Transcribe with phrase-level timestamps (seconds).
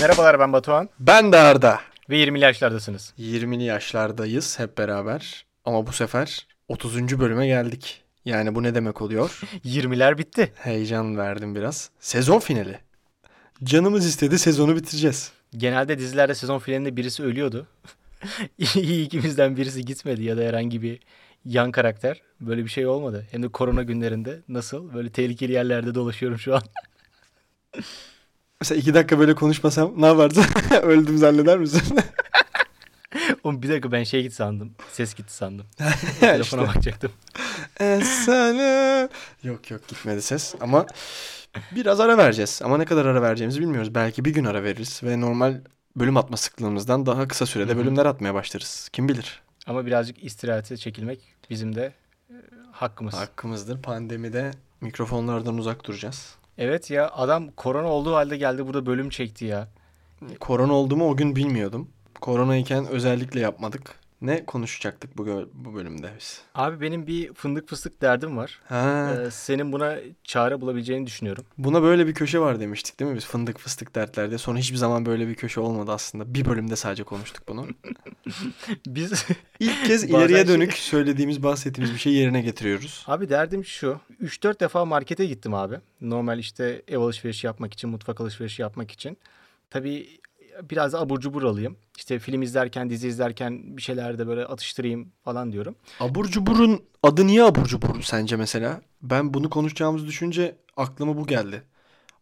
[0.00, 1.80] Merhabalar ben Batuhan Ben de Arda.
[2.10, 3.12] ve 20'li yaşlardasınız.
[3.18, 5.44] 20'li yaşlardayız hep beraber.
[5.64, 7.18] Ama bu sefer 30.
[7.20, 8.02] bölüme geldik.
[8.24, 9.40] Yani bu ne demek oluyor?
[9.64, 10.52] 20'ler bitti.
[10.56, 11.90] Heyecan verdim biraz.
[12.00, 12.78] Sezon finali.
[13.64, 15.32] Canımız istedi sezonu bitireceğiz.
[15.56, 17.66] Genelde dizilerde sezon finalinde birisi ölüyordu.
[18.74, 21.00] İyi ikimizden birisi gitmedi ya da herhangi bir
[21.44, 22.22] yan karakter.
[22.40, 23.26] Böyle bir şey olmadı.
[23.30, 24.94] Hem de korona günlerinde nasıl?
[24.94, 26.62] Böyle tehlikeli yerlerde dolaşıyorum şu an.
[28.60, 30.44] Mesela iki dakika böyle konuşmasam ne yaparsın?
[30.82, 31.98] Öldüm zanneder misin?
[33.44, 34.74] Oğlum bir dakika ben şey gitti sandım.
[34.92, 35.66] Ses gitti sandım.
[36.20, 36.74] Telefona İşte.
[36.74, 37.12] bakacaktım.
[37.80, 39.08] Esselam.
[39.44, 40.86] Yok yok gitmedi ses ama
[41.72, 42.60] biraz ara vereceğiz.
[42.64, 43.94] Ama ne kadar ara vereceğimizi bilmiyoruz.
[43.94, 45.60] Belki bir gün ara veririz ve normal
[45.96, 47.78] bölüm atma sıklığımızdan daha kısa sürede Hı hı.
[47.78, 48.88] bölümler atmaya başlarız.
[48.92, 49.42] Kim bilir?
[49.66, 51.92] Ama birazcık istirahate çekilmek bizim de
[52.30, 52.34] e,
[52.72, 53.14] hakkımız.
[53.14, 53.82] Hakkımızdır.
[53.82, 56.34] Pandemide mikrofonlardan uzak duracağız.
[56.58, 59.68] Evet ya adam korona olduğu halde geldi burada bölüm çekti ya.
[60.40, 61.88] Korona olduğumu o gün bilmiyordum.
[62.20, 63.94] Koronayken özellikle yapmadık.
[64.20, 66.40] Ne konuşacaktık bu, bu bölümde biz?
[66.54, 68.60] Abi benim bir fındık fıstık derdim var.
[68.68, 71.44] Ha, Ee, senin buna çare bulabileceğini düşünüyorum.
[71.58, 73.26] buna böyle bir köşe var demiştik değil mi biz?
[73.26, 74.38] Fındık fıstık dertlerde.
[74.38, 76.34] Sonra hiçbir zaman böyle bir köşe olmadı aslında.
[76.34, 77.66] Bir bölümde sadece konuştuk bunu.
[78.86, 79.24] Biz
[79.60, 83.04] İlk kez ileriye şey- dönük söylediğimiz, bahsettiğimiz bir şey yerine getiriyoruz.
[83.06, 84.00] abi derdim şu.
[84.22, 85.76] 3-4 defa markete gittim abi.
[86.00, 89.18] Normal işte ev alışverişi yapmak için, mutfak alışverişi yapmak için.
[89.70, 90.08] Tabii
[90.70, 91.76] biraz abur cubur alayım.
[91.98, 95.76] İşte film izlerken, dizi izlerken bir şeyler de böyle atıştırayım falan diyorum.
[96.00, 98.80] Abur cuburun adı niye abur cubur sence mesela?
[99.02, 101.62] Ben bunu konuşacağımızı düşünce aklıma bu geldi.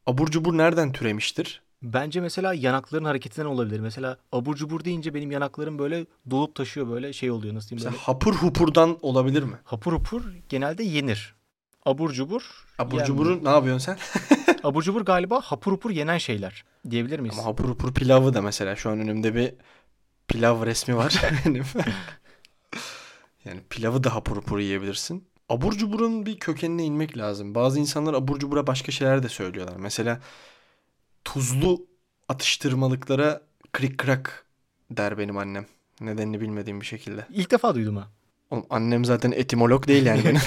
[0.06, 1.62] Abur cubur nereden türemiştir?
[1.82, 3.80] Bence mesela yanakların hareketinden olabilir.
[3.80, 7.92] Mesela abur cubur deyince benim yanaklarım böyle dolup taşıyor böyle şey oluyor nasıl diyeyim Mesela
[7.92, 8.02] böyle.
[8.02, 9.56] hapur hupurdan olabilir mi?
[9.64, 11.34] Hapur hupur genelde yenir.
[11.86, 13.06] Abur cubur Abur yenmiyor.
[13.06, 13.98] cuburu ne yapıyorsun sen?
[14.64, 17.39] Abur cubur galiba hapur hupur yenen şeyler diyebilir miyiz?
[17.39, 19.55] Ama hapur hupur pilavı da mesela şu an önümde bir
[20.28, 21.22] pilav resmi var
[23.45, 25.24] yani pilavı da hapur hupur yiyebilirsin.
[25.48, 27.55] Abur cuburun bir kökenine inmek lazım.
[27.55, 29.77] Bazı insanlar abur cubura başka şeyler de söylüyorlar.
[29.77, 30.20] Mesela
[31.24, 31.86] tuzlu
[32.28, 33.42] atıştırmalıklara
[33.73, 34.46] krik krak
[34.90, 35.67] der benim annem.
[36.00, 37.27] Nedenini bilmediğim bir şekilde.
[37.30, 38.08] İlk defa duydum ha.
[38.50, 40.40] Oğlum annem zaten etimolog değil yani benim.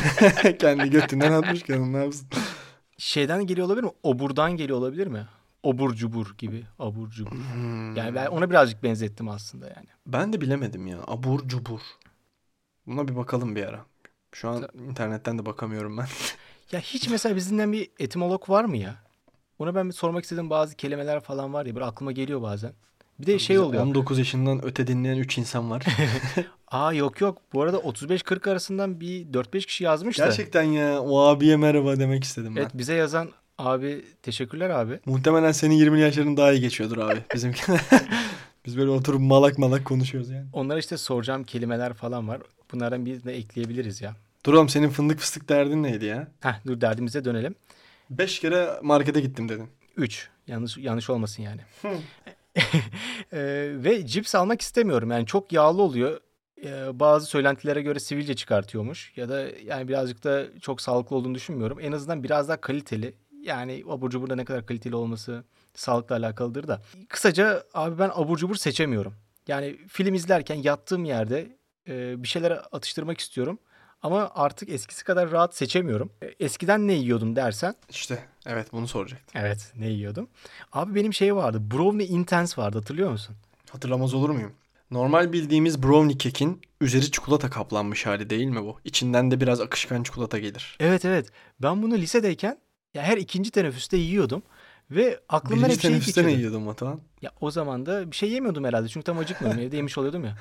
[0.58, 2.28] Kendi götünden atmış kadın ne yapsın.
[2.98, 3.92] Şeyden geliyor olabilir mi?
[4.04, 5.28] Oburdan geliyor olabilir mi?
[5.64, 6.66] Obur cubur gibi.
[6.80, 7.32] Abur cubur.
[7.32, 7.96] Hmm.
[7.96, 9.88] Yani ben ona birazcık benzettim aslında yani.
[10.06, 10.98] Ben de bilemedim ya.
[11.08, 11.80] Abur cubur.
[12.88, 13.86] Buna bir bakalım bir ara.
[14.32, 16.08] Şu an internetten de bakamıyorum ben.
[16.72, 18.96] Ya hiç mesela bizimden bir etimolog var mı ya?
[19.60, 22.74] Ona ben bir sormak istediğim bazı kelimeler falan var ya böyle aklıma geliyor bazen.
[23.20, 23.84] Bir de şey Bizi oluyor.
[23.84, 25.86] 19 yaşından öte dinleyen 3 insan var.
[26.68, 27.42] Aa yok yok.
[27.54, 30.26] Bu arada 35-40 arasından bir 4-5 kişi yazmış da.
[30.26, 32.62] Gerçekten ya o abiye merhaba demek istedim ben.
[32.62, 35.00] Evet bize yazan abi teşekkürler abi.
[35.06, 37.62] Muhtemelen senin 20 yaşların daha iyi geçiyordur abi bizimki.
[38.66, 40.46] Biz böyle oturup malak malak konuşuyoruz yani.
[40.54, 42.42] Onlara işte soracağım kelimeler falan var.
[42.74, 44.16] Bunlardan birini de ekleyebiliriz ya.
[44.46, 46.28] Dur oğlum senin fındık fıstık derdin neydi ya?
[46.40, 47.56] Heh dur derdimize dönelim.
[48.10, 49.70] 5 kere markete gittim dedin.
[49.98, 50.30] 3.
[50.48, 51.62] Yanlış yanlış olmasın yani.
[53.34, 55.12] Ee, ve cips almak istemiyorum.
[55.12, 56.20] Yani çok yağlı oluyor.
[56.64, 59.14] Ee, bazı söylentilere göre sivilce çıkartıyormuş.
[59.16, 61.80] Ya da yani birazcık da çok sağlıklı olduğunu düşünmüyorum.
[61.82, 63.14] En azından biraz daha kaliteli.
[63.48, 65.44] Yani abur cubur da ne kadar kaliteli olması
[65.74, 66.82] sağlıkla alakalıdır da.
[67.10, 69.14] Kısaca abi ben abur cubur seçemiyorum.
[69.48, 73.60] Yani film izlerken yattığım yerde e, bir şeyler atıştırmak istiyorum.
[74.02, 76.12] Ama artık eskisi kadar rahat seçemiyorum.
[76.24, 79.42] E, Eskiden ne yiyordum dersen İşte evet bunu soracaktım.
[79.42, 80.30] Evet ne yiyordum?
[80.74, 81.72] Abi benim şey vardı.
[81.72, 83.36] Brownie Intense vardı hatırlıyor musun?
[83.72, 84.54] Hatırlamaz olur muyum?
[84.92, 88.80] Normal bildiğimiz brownie kekin üzeri çikolata kaplanmış hali değil mi bu?
[88.84, 90.78] İçinden de biraz akışkan çikolata gelir.
[90.80, 91.28] Evet evet.
[91.62, 92.58] Ben bunu lisedeyken
[92.98, 94.42] ya her ikinci teneffüste yiyordum.
[94.92, 96.48] Ve aklımdan Birinci hep şey teneffüste ne geçiyordu.
[96.48, 97.00] yiyordun Batuhan?
[97.22, 98.88] Ya o zaman da bir şey yemiyordum herhalde.
[98.88, 99.62] Çünkü tam acıkmıyordum.
[99.64, 100.38] Evde yemiş oluyordum ya.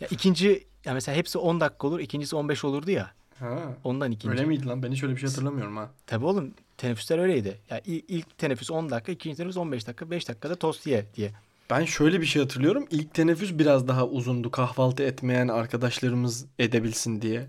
[0.00, 2.00] Ya ikinci ya mesela hepsi 10 dakika olur.
[2.00, 3.10] ikincisi 15 olurdu ya.
[3.38, 3.58] Ha.
[3.84, 4.32] Ondan ikinci.
[4.32, 4.82] Öyle miydi lan?
[4.82, 5.90] Ben hiç öyle bir şey hatırlamıyorum ha.
[6.06, 7.58] Tabii oğlum teneffüsler öyleydi.
[7.70, 11.32] Ya il- ilk teneffüs 10 dakika, ikinci teneffüs 15 dakika, 5 dakikada tost ye diye.
[11.70, 12.86] Ben şöyle bir şey hatırlıyorum.
[12.90, 14.50] İlk teneffüs biraz daha uzundu.
[14.50, 17.46] Kahvaltı etmeyen arkadaşlarımız edebilsin diye.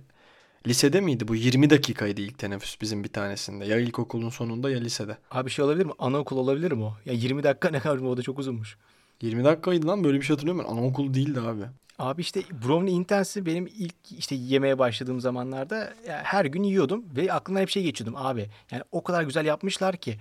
[0.68, 1.36] Lisede miydi bu?
[1.36, 3.65] 20 dakikaydı ilk teneffüs bizim bir tanesinde.
[3.65, 5.18] Ya ilkokulun sonunda ya lisede.
[5.31, 5.92] Abi şey olabilir mi?
[6.00, 6.94] Anaokul olabilir mi o?
[7.06, 8.77] Ya 20 dakika ne kadar o da çok uzunmuş.
[9.21, 10.71] 20 dakikaydı lan böyle bir şey hatırlıyorum ben.
[10.74, 11.63] Anaokul değildi abi.
[12.00, 17.62] Abi işte brownie intense'i benim ilk işte yemeye başladığım zamanlarda her gün yiyordum ve aklımdan
[17.62, 18.50] hep şey geçiyordum abi.
[18.71, 20.18] Yani o kadar güzel yapmışlar ki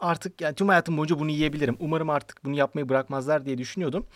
[0.00, 1.76] artık yani tüm hayatım boyunca bunu yiyebilirim.
[1.80, 4.06] Umarım artık bunu yapmayı bırakmazlar diye düşünüyordum.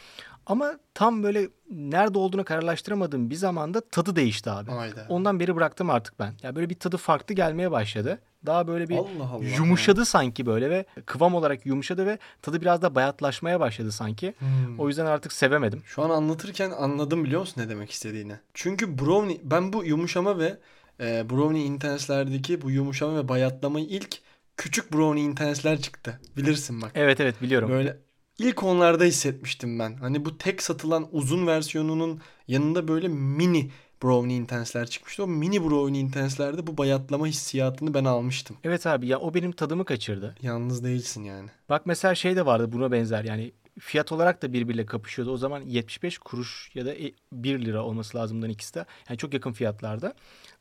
[0.49, 4.71] Ama tam böyle nerede olduğunu kararlaştıramadığım bir zamanda tadı değişti abi.
[4.71, 5.07] Hayda.
[5.09, 6.35] Ondan beri bıraktım artık ben.
[6.43, 8.19] Ya böyle bir tadı farklı gelmeye başladı.
[8.47, 9.45] Daha böyle bir Allah Allah.
[9.45, 14.35] yumuşadı sanki böyle ve kıvam olarak yumuşadı ve tadı biraz da bayatlaşmaya başladı sanki.
[14.39, 14.79] Hmm.
[14.79, 15.83] O yüzden artık sevemedim.
[15.85, 18.35] Şu an anlatırken anladım biliyor musun ne demek istediğini?
[18.55, 20.59] Çünkü brownie ben bu yumuşama ve
[21.01, 24.19] e, brownie intenslerdeki bu yumuşama ve bayatlamayı ilk
[24.57, 26.21] küçük brownie intensler çıktı.
[26.37, 26.91] Bilirsin bak.
[26.95, 27.71] Evet evet biliyorum.
[27.71, 27.97] Böyle
[28.39, 29.97] ilk onlarda hissetmiştim ben.
[29.97, 33.71] Hani bu tek satılan uzun versiyonunun yanında böyle mini
[34.03, 35.25] brownie intensler çıkmıştı.
[35.25, 38.57] O mini brownie intenslerde bu bayatlama hissiyatını ben almıştım.
[38.65, 40.35] Evet abi ya o benim tadımı kaçırdı.
[40.43, 41.49] Yalnız değilsin yani.
[41.69, 45.33] Bak mesela şey de vardı buna benzer yani fiyat olarak da birbiriyle kapışıyordu.
[45.33, 46.95] O zaman 75 kuruş ya da
[47.33, 48.87] 1 lira olması lazımdan ikisi de.
[49.09, 50.15] Yani çok yakın fiyatlarda.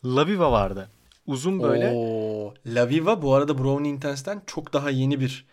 [0.06, 0.90] Laviva vardı.
[1.28, 1.92] Uzun böyle.
[1.96, 5.46] Oo, Laviva bu arada Brownie Intense'den çok daha yeni bir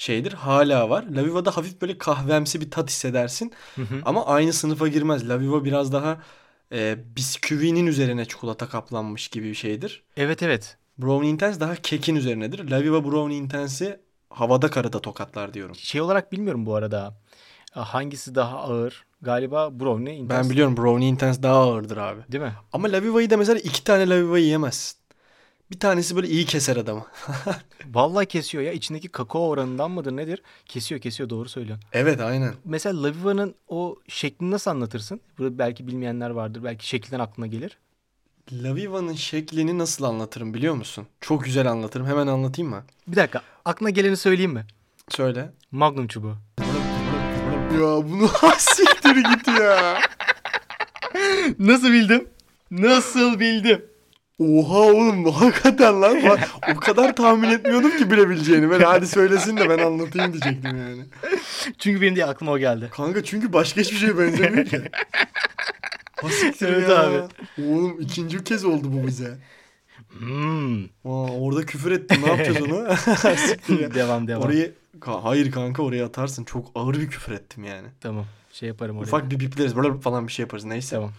[0.00, 0.32] şeydir.
[0.32, 1.04] Hala var.
[1.16, 3.52] Laviva'da hafif böyle kahvemsi bir tat hissedersin.
[3.76, 4.00] Hı hı.
[4.04, 5.28] Ama aynı sınıfa girmez.
[5.28, 6.18] Laviva biraz daha
[6.72, 10.02] e, bisküvinin üzerine çikolata kaplanmış gibi bir şeydir.
[10.16, 10.76] Evet evet.
[10.98, 12.70] Brownie Intense daha kekin üzerinedir.
[12.70, 14.00] Laviva Brownie Intense'i
[14.30, 15.74] havada karada tokatlar diyorum.
[15.74, 17.14] Şey olarak bilmiyorum bu arada.
[17.72, 19.04] Hangisi daha ağır?
[19.22, 20.42] Galiba brownie intense.
[20.42, 22.20] Ben biliyorum Brownie Intense daha ağırdır abi.
[22.32, 22.52] Değil mi?
[22.72, 24.99] Ama Laviva'yı da mesela iki tane Laviva yiyemezsin.
[25.70, 27.06] Bir tanesi böyle iyi keser adamı.
[27.94, 28.72] Vallahi kesiyor ya.
[28.72, 30.42] İçindeki kakao oranından mıdır nedir?
[30.66, 31.84] Kesiyor kesiyor doğru söylüyorsun.
[31.92, 32.54] Evet aynen.
[32.64, 35.20] Mesela Laviva'nın o şeklini nasıl anlatırsın?
[35.38, 36.64] Burada belki bilmeyenler vardır.
[36.64, 37.78] Belki şekilden aklına gelir.
[38.52, 41.06] Laviva'nın şeklini nasıl anlatırım biliyor musun?
[41.20, 42.06] Çok güzel anlatırım.
[42.06, 42.82] Hemen anlatayım mı?
[43.06, 43.42] Bir dakika.
[43.64, 44.66] Aklına geleni söyleyeyim mi?
[45.08, 45.52] Söyle.
[45.70, 46.36] Magnum çubuğu.
[47.74, 48.28] Ya bunu
[48.58, 49.98] siktir git ya.
[51.58, 52.28] Nasıl bildim?
[52.70, 53.84] Nasıl bildim?
[54.40, 56.18] Oha oğlum hakikaten lan.
[56.76, 58.70] O kadar tahmin etmiyordum ki bilebileceğini.
[58.70, 61.04] Ben hadi söylesin de ben anlatayım diyecektim yani.
[61.78, 62.88] Çünkü benim de aklıma o geldi.
[62.92, 64.80] Kanka çünkü başka hiçbir şeye benzemiyor ki.
[66.22, 67.02] Ha siktir Evet ya.
[67.08, 67.16] abi.
[67.66, 69.38] Oğlum ikinci kez oldu bu bize.
[70.18, 70.84] Hmm.
[70.84, 70.88] Aa,
[71.40, 72.22] orada küfür ettim.
[72.24, 72.88] Ne yapacağız onu?
[73.94, 74.42] devam devam.
[74.42, 76.44] Orayı Ka- hayır kanka oraya atarsın.
[76.44, 77.88] Çok ağır bir küfür ettim yani.
[78.00, 78.24] Tamam.
[78.52, 79.06] Şey yaparım oraya.
[79.06, 80.96] Ufak bir bipleriz böyle falan bir şey yaparız neyse.
[80.96, 81.10] Tamam.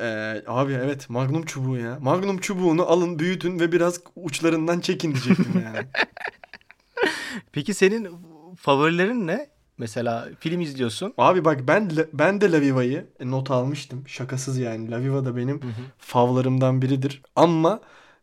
[0.00, 1.98] Ee, abi evet Magnum çubuğu ya.
[2.02, 5.86] Magnum çubuğunu alın büyütün ve biraz uçlarından çekin diyecektim yani.
[7.52, 8.08] Peki senin
[8.56, 9.48] favorilerin ne?
[9.78, 11.14] Mesela film izliyorsun.
[11.18, 14.04] abi bak ben ben de Laviva'yı not almıştım.
[14.08, 14.90] Şakasız yani.
[14.90, 15.82] Laviva da benim Hı hı.
[15.98, 17.22] favlarımdan biridir.
[17.36, 17.80] Ama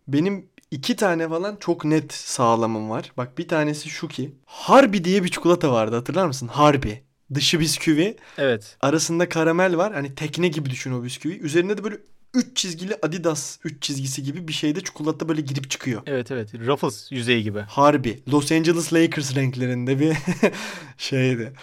[0.08, 3.12] benim iki tane falan çok net sağlamım var.
[3.18, 4.36] Bak bir tanesi şu ki.
[4.46, 6.48] Harbi diye bir çikolata vardı hatırlar mısın?
[6.48, 7.04] Harbi.
[7.34, 8.18] Dışı bisküvi.
[8.38, 8.78] Evet.
[8.82, 9.94] Arasında karamel var.
[9.94, 11.34] Hani tekne gibi düşün o bisküvi.
[11.34, 11.98] Üzerinde de böyle
[12.34, 16.02] 3 çizgili Adidas 3 çizgisi gibi bir şeyde çikolata böyle girip çıkıyor.
[16.06, 16.54] Evet evet.
[16.54, 17.60] Ruffles yüzeyi gibi.
[17.60, 18.24] Harbi.
[18.32, 20.18] Los Angeles Lakers renklerinde bir
[20.98, 21.54] şeydi.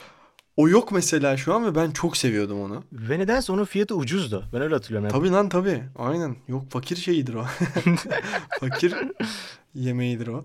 [0.56, 2.84] O yok mesela şu an ve ben çok seviyordum onu.
[2.92, 4.44] Ve nedense onun fiyatı ucuzdu.
[4.52, 5.08] Ben öyle hatırlıyorum.
[5.08, 5.82] Tabii lan tabii.
[5.96, 6.36] Aynen.
[6.48, 7.46] Yok fakir şeyidir o.
[8.60, 8.94] fakir
[9.74, 10.44] yemeğidir o.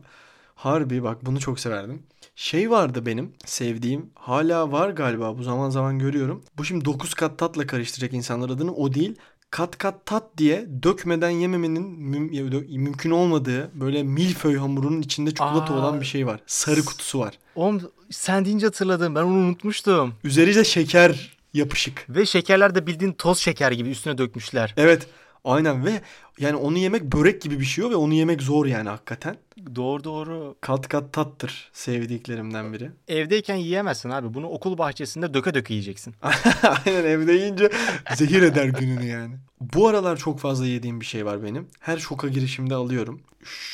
[0.57, 2.03] Harbi bak bunu çok severdim.
[2.35, 4.09] Şey vardı benim sevdiğim.
[4.15, 6.43] Hala var galiba bu zaman zaman görüyorum.
[6.57, 8.73] Bu şimdi 9 kat tatla karıştıracak insanlar adını.
[8.75, 9.15] O değil.
[9.51, 15.77] Kat kat tat diye dökmeden yememenin müm- mümkün olmadığı böyle milföy hamurunun içinde çikolata Aa.
[15.77, 16.39] olan bir şey var.
[16.47, 17.39] Sarı kutusu var.
[17.55, 19.15] Oğlum sen deyince hatırladım.
[19.15, 20.13] Ben onu unutmuştum.
[20.23, 22.05] Üzeri de şeker yapışık.
[22.09, 24.73] Ve şekerler de bildiğin toz şeker gibi üstüne dökmüşler.
[24.77, 25.07] Evet.
[25.47, 26.01] Aynen ve
[26.39, 29.37] yani onu yemek börek gibi bir şey o ve onu yemek zor yani hakikaten.
[29.75, 30.55] Doğru doğru.
[30.61, 32.91] Kat kat tattır sevdiklerimden biri.
[33.07, 34.33] Evdeyken yiyemezsin abi.
[34.33, 36.15] Bunu okul bahçesinde döke döke yiyeceksin.
[36.85, 37.69] Aynen evde yiyince
[38.15, 39.35] zehir eder gününü yani.
[39.61, 41.67] Bu aralar çok fazla yediğim bir şey var benim.
[41.79, 43.21] Her şoka girişimde alıyorum.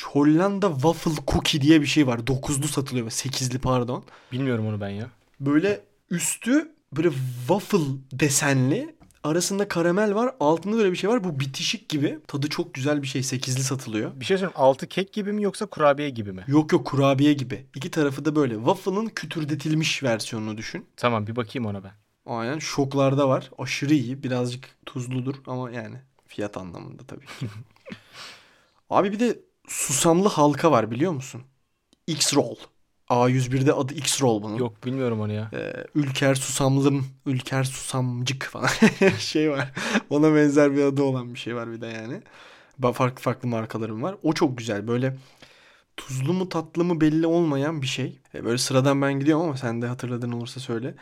[0.04, 2.26] Hollanda waffle cookie diye bir şey var.
[2.26, 3.10] Dokuzlu satılıyor.
[3.10, 4.04] Sekizli pardon.
[4.32, 5.06] Bilmiyorum onu ben ya.
[5.40, 7.10] Böyle üstü böyle
[7.48, 7.78] waffle
[8.12, 8.93] desenli.
[9.24, 10.34] Arasında karamel var.
[10.40, 11.24] Altında böyle bir şey var.
[11.24, 12.18] Bu bitişik gibi.
[12.26, 13.22] Tadı çok güzel bir şey.
[13.22, 14.20] Sekizli satılıyor.
[14.20, 14.56] Bir şey söyleyeyim.
[14.56, 16.44] Altı kek gibi mi yoksa kurabiye gibi mi?
[16.46, 17.66] Yok yok kurabiye gibi.
[17.74, 18.54] İki tarafı da böyle.
[18.54, 20.86] Waffle'ın kütürdetilmiş versiyonunu düşün.
[20.96, 21.92] Tamam bir bakayım ona ben.
[22.26, 23.50] Aynen şoklarda var.
[23.58, 24.22] Aşırı iyi.
[24.22, 27.46] Birazcık tuzludur ama yani fiyat anlamında tabii ki.
[28.90, 29.38] Abi bir de
[29.68, 31.42] susamlı halka var biliyor musun?
[32.06, 32.56] X-Roll.
[33.08, 34.56] A101'de adı X-Roll bunun.
[34.56, 35.50] Yok bilmiyorum onu ya.
[35.54, 38.68] Ee, Ülker Susamlım, Ülker Susamcık falan
[39.18, 39.72] şey var.
[40.10, 42.22] Ona benzer bir adı olan bir şey var bir de yani.
[42.94, 44.16] Farklı farklı markalarım var.
[44.22, 44.88] O çok güzel.
[44.88, 45.16] Böyle
[45.96, 48.18] tuzlu mu tatlı mı belli olmayan bir şey.
[48.34, 50.94] E, Böyle sıradan ben gidiyorum ama sen de hatırladığın olursa söyle.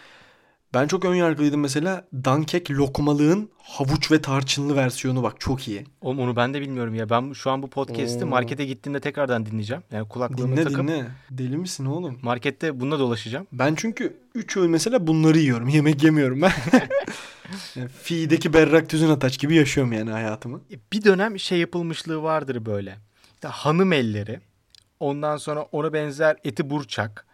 [0.75, 2.05] Ben çok ön yargılıydım mesela.
[2.15, 5.85] Dankek lokmalığın havuç ve tarçınlı versiyonu bak çok iyi.
[6.01, 7.11] Oğlum onu ben de bilmiyorum ya.
[7.11, 8.29] Ben şu an bu podcast'i Oo.
[8.29, 9.83] markete gittiğimde tekrardan dinleyeceğim.
[9.93, 11.07] Yani kulaklığımı Dinle takıp dinle.
[11.31, 12.19] Deli misin oğlum?
[12.23, 13.47] markette bununla dolaşacağım.
[13.53, 15.69] Ben çünkü 3 öğün mesela bunları yiyorum.
[15.73, 16.53] Yemek yemiyorum ben.
[17.77, 20.61] yani Fi'deki berrak tüzün ataç gibi yaşıyorum yani hayatımı.
[20.93, 22.97] Bir dönem şey yapılmışlığı vardır böyle.
[23.35, 24.41] İşte hanım elleri.
[25.01, 27.27] Ondan sonra ona benzer eti burçak.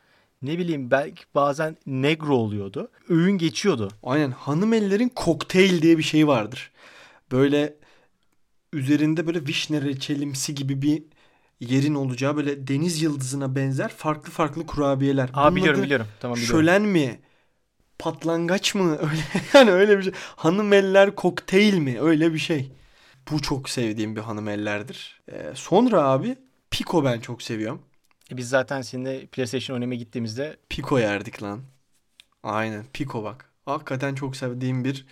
[0.43, 2.91] Ne bileyim belki bazen negro oluyordu.
[3.09, 3.89] Öğün geçiyordu.
[4.03, 6.71] Aynen hanım ellerin kokteyl diye bir şey vardır.
[7.33, 7.75] Böyle
[8.73, 11.03] üzerinde böyle vişne reçelimsi gibi bir
[11.61, 15.31] yerin olacağı böyle deniz yıldızına benzer farklı farklı kurabiyeler.
[15.35, 16.07] Aa Bunun biliyorum biliyorum.
[16.21, 16.61] Tamam biliyorum.
[16.61, 17.21] Şölen mi?
[17.99, 18.99] Patlangaç mı?
[19.03, 19.23] Öyle
[19.55, 20.13] yani öyle bir şey.
[20.37, 22.01] Hanım eller kokteyl mi?
[22.01, 22.73] Öyle bir şey.
[23.31, 25.21] Bu çok sevdiğim bir hanım ellerdir.
[25.33, 26.37] Ee, sonra abi
[26.71, 27.83] Pico ben çok seviyorum.
[28.31, 31.63] E Biz zaten seninle PlayStation oynamaya gittiğimizde Pico yerdik lan.
[32.43, 33.53] Aynen Pico bak.
[33.65, 35.07] Hakikaten çok sevdiğim bir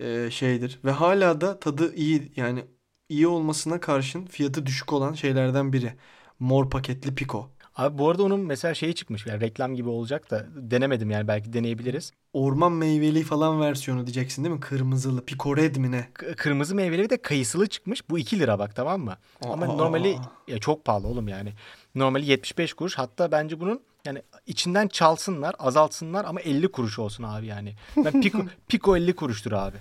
[0.00, 0.80] e, şeydir.
[0.84, 2.64] Ve hala da tadı iyi yani
[3.08, 5.92] iyi olmasına karşın fiyatı düşük olan şeylerden biri.
[6.38, 7.50] Mor paketli Pico.
[7.76, 9.26] Abi bu arada onun mesela şeyi çıkmış.
[9.26, 12.12] Yani reklam gibi olacak da denemedim yani belki deneyebiliriz.
[12.32, 14.60] Orman meyveli falan versiyonu diyeceksin değil mi?
[14.60, 15.24] Kırmızılı.
[15.24, 16.08] Pico Red mi ne?
[16.14, 18.10] K- kırmızı meyveli bir de kayısılı çıkmış.
[18.10, 19.16] Bu 2 lira bak tamam mı?
[19.42, 19.78] Ama Aa.
[19.78, 20.16] normali
[20.48, 21.52] ya çok pahalı oğlum yani.
[21.98, 22.94] Normali 75 kuruş.
[22.98, 27.74] Hatta bence bunun yani içinden çalsınlar, azaltsınlar ama 50 kuruş olsun abi yani.
[27.96, 29.76] Ben Pico, Pico 50 kuruştur abi.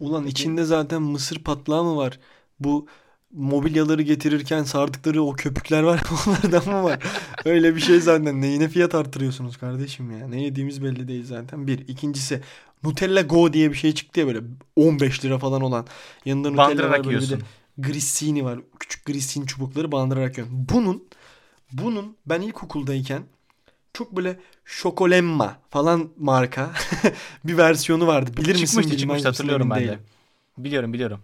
[0.00, 2.18] Ulan içinde zaten mısır patlağı mı var?
[2.60, 2.86] Bu
[3.32, 6.98] mobilyaları getirirken sardıkları o köpükler var ya, onlardan mı var?
[7.44, 8.40] Öyle bir şey zaten.
[8.42, 10.28] Neyine fiyat arttırıyorsunuz kardeşim ya?
[10.28, 11.66] Ne yediğimiz belli değil zaten.
[11.66, 11.88] Bir.
[11.88, 12.40] İkincisi
[12.84, 14.40] Nutella Go diye bir şey çıktı ya böyle
[14.76, 15.86] 15 lira falan olan.
[16.24, 17.42] Yanında Nutella var böyle bir de yiyorsun.
[17.78, 18.58] grissini var.
[18.80, 20.66] Küçük grissini çubukları bandırarak yiyorsun.
[20.72, 21.04] Bunun
[21.72, 23.22] bunun ben ilkokuldayken
[23.94, 26.70] çok böyle şokolemma falan marka
[27.44, 28.30] bir versiyonu vardı.
[28.36, 29.82] Bilir misin çıkmıştı bilmez çıkmıştı misin hatırlıyorum ben de.
[29.82, 30.00] değilim.
[30.58, 31.20] Biliyorum biliyorum.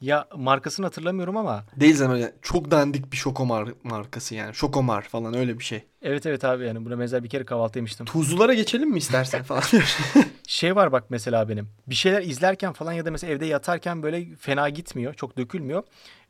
[0.00, 4.54] Ya markasını hatırlamıyorum ama Değil zaten çok dandik bir şokomar markası yani.
[4.54, 5.84] Şokomar falan öyle bir şey.
[6.02, 8.06] evet evet abi yani buna benzer bir kere kahvaltı yemiştim.
[8.06, 9.62] Tuzlulara geçelim mi istersen falan.
[10.46, 11.68] Şey var bak mesela benim.
[11.86, 15.14] Bir şeyler izlerken falan ya da mesela evde yatarken böyle fena gitmiyor.
[15.14, 15.82] Çok dökülmüyor.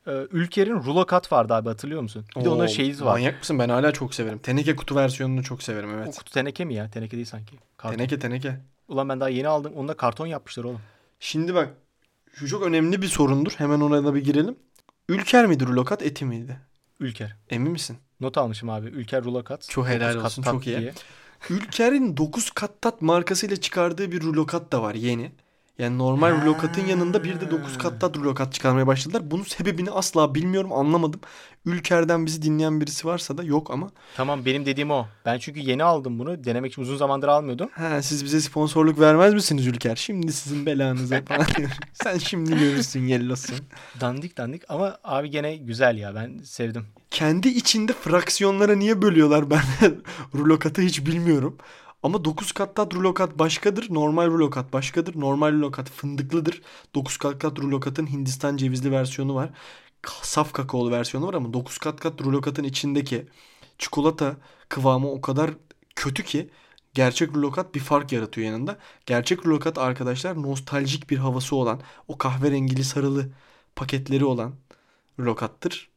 [0.08, 2.24] Ee, Ülker'in rulo kat vardı abi hatırlıyor musun?
[2.36, 3.12] Bir de Oo, onların şeyiz var.
[3.12, 3.58] Manyak mısın?
[3.58, 4.38] Ben hala çok severim.
[4.38, 6.18] Teneke kutu versiyonunu çok severim O evet.
[6.18, 6.90] kutu teneke mi ya?
[6.90, 7.56] Teneke değil sanki.
[7.76, 7.96] Karton.
[7.96, 8.60] Teneke teneke.
[8.88, 9.72] Ulan ben daha yeni aldım.
[9.76, 10.80] Onda karton yapmışlar oğlum.
[11.20, 11.68] Şimdi bak
[12.34, 13.52] şu çok önemli bir sorundur.
[13.56, 14.56] Hemen ona da bir girelim.
[15.08, 16.58] Ülker miydi rulokat eti miydi?
[17.00, 17.36] Ülker.
[17.50, 17.96] Emin misin?
[18.20, 18.86] Not almışım abi.
[18.86, 19.68] Ülker rulo kat.
[19.68, 20.78] Çok helal olsun, kat çok tat iyi.
[20.78, 20.92] diye.
[21.50, 25.32] Ülker'in 9 kattat markasıyla çıkardığı bir rulokat da var yeni.
[25.78, 29.30] Yani normal rulokatın yanında bir de 9 kattat rulokat çıkarmaya başladılar.
[29.30, 31.20] Bunun sebebini asla bilmiyorum anlamadım.
[31.66, 33.90] Ülker'den bizi dinleyen birisi varsa da yok ama.
[34.16, 35.06] Tamam benim dediğim o.
[35.24, 36.44] Ben çünkü yeni aldım bunu.
[36.44, 37.68] Denemek için uzun zamandır almıyordum.
[37.72, 39.96] Ha, siz bize sponsorluk vermez misiniz Ülker?
[39.96, 41.46] Şimdi sizin belanıza falan.
[41.92, 43.56] Sen şimdi görürsün yellosun.
[44.00, 46.14] Dandik dandik ama abi gene güzel ya.
[46.14, 46.86] Ben sevdim.
[47.10, 49.62] Kendi içinde fraksiyonlara niye bölüyorlar ben
[50.34, 51.58] rulokatı hiç bilmiyorum.
[52.02, 55.20] Ama 9 kattat rulokat başkadır, normal rulokat başkadır.
[55.20, 56.62] Normal rulokat fındıklıdır.
[56.94, 59.50] 9 kattat rulokatın Hindistan cevizli versiyonu var.
[60.22, 63.26] Saf kakaolu versiyonu var ama 9 kat kat rulokatın içindeki
[63.78, 64.36] çikolata
[64.68, 65.50] kıvamı o kadar
[65.96, 66.50] kötü ki
[66.94, 68.78] gerçek rulokat bir fark yaratıyor yanında.
[69.06, 73.28] Gerçek rulokat arkadaşlar nostaljik bir havası olan o kahverengili sarılı
[73.76, 74.54] paketleri olan
[75.18, 75.90] rulokattır.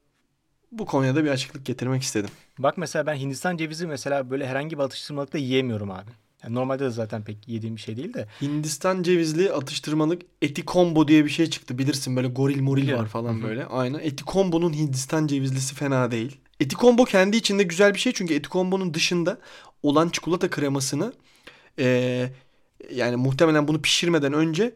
[0.71, 2.29] Bu konuya da bir açıklık getirmek istedim.
[2.59, 6.11] Bak mesela ben Hindistan cevizi mesela böyle herhangi bir atıştırmalıkta yiyemiyorum abi.
[6.43, 8.27] Yani normalde de zaten pek yediğim bir şey değil de.
[8.41, 11.77] Hindistan cevizli atıştırmalık eti combo diye bir şey çıktı.
[11.77, 13.03] Bilirsin böyle goril moril Biliyorum.
[13.03, 13.65] var falan böyle.
[13.65, 13.99] Aynen.
[13.99, 16.37] Eti combo'nun Hindistan cevizlisi fena değil.
[16.59, 19.37] Eti combo kendi içinde güzel bir şey çünkü eti combo'nun dışında
[19.83, 21.13] olan çikolata kremasını
[21.77, 22.31] eee,
[22.93, 24.73] yani muhtemelen bunu pişirmeden önce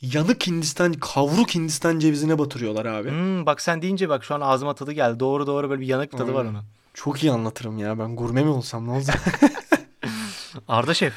[0.00, 3.10] yanık Hindistan kavruk Hindistan cevizine batırıyorlar abi.
[3.10, 5.20] Hmm, bak sen deyince bak şu an ağzıma tadı geldi.
[5.20, 6.50] Doğru doğru böyle bir yanık tadı var Aynen.
[6.50, 6.64] onun.
[6.94, 7.98] Çok iyi anlatırım ya.
[7.98, 9.40] Ben gurme mi olsam ne olacak?
[10.68, 11.14] Arda Şef.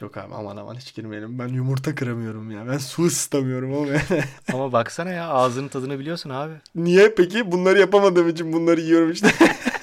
[0.00, 1.38] Yok abi aman aman hiç girmeyelim.
[1.38, 2.66] Ben yumurta kıramıyorum ya.
[2.68, 3.86] Ben su ısıtamıyorum ama.
[4.52, 6.52] Ama baksana ya ağzının tadını biliyorsun abi.
[6.74, 7.52] Niye peki?
[7.52, 9.30] Bunları yapamadığım için bunları yiyorum işte.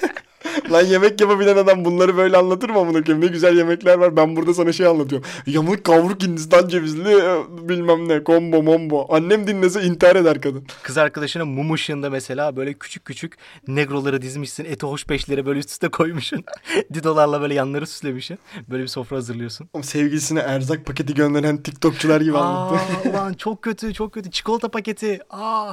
[0.74, 3.26] Lan yemek yapabilen adam bunları böyle anlatır mı amına koyayım?
[3.26, 4.16] Ne güzel yemekler var.
[4.16, 5.28] Ben burada sana şey anlatıyorum.
[5.46, 7.36] Yamuk kavruk Hindistan cevizli e,
[7.68, 9.06] bilmem ne kombo mombo.
[9.10, 10.66] Annem dinlese intihar eder kadın.
[10.82, 13.36] Kız arkadaşına mum ışığında mesela böyle küçük küçük
[13.68, 14.64] negroları dizmişsin.
[14.64, 16.44] Eti hoş beşlere böyle üst üste koymuşsun.
[16.94, 18.38] Didolarla böyle yanları süslemişsin.
[18.68, 19.68] Böyle bir sofra hazırlıyorsun.
[19.72, 22.74] O sevgilisine erzak paketi gönderen TikTokçular gibi anlattı.
[22.74, 24.30] Aa, ulan çok kötü çok kötü.
[24.30, 25.20] Çikolata paketi.
[25.30, 25.72] Aa.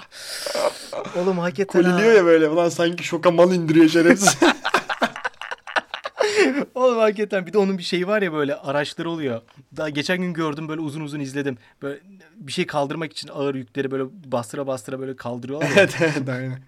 [1.15, 1.91] Oğlum hakikaten ha.
[1.91, 2.49] Koliliyor ya böyle.
[2.49, 4.37] Ulan sanki şoka mal indiriyor şerefsiz.
[6.81, 9.41] Oğlum hakikaten bir de onun bir şeyi var ya böyle araçları oluyor.
[9.77, 11.57] Daha geçen gün gördüm böyle uzun uzun izledim.
[11.81, 11.99] Böyle
[12.35, 16.59] bir şey kaldırmak için ağır yükleri böyle bastıra bastıra böyle kaldırıyorlar evet evet aynen.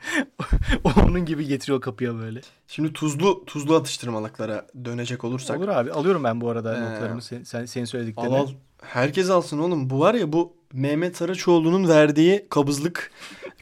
[1.05, 2.41] Onun gibi getiriyor kapıya böyle.
[2.67, 5.57] Şimdi tuzlu tuzlu atıştırmalıklara dönecek olursak.
[5.57, 8.37] Olur abi alıyorum ben bu arada Ee, notlarımı sen, sen senin Al söylediklerini.
[8.37, 8.47] al.
[8.81, 9.89] Herkes alsın oğlum.
[9.89, 13.11] Bu var ya bu Mehmet Saraçoğlu'nun verdiği kabızlık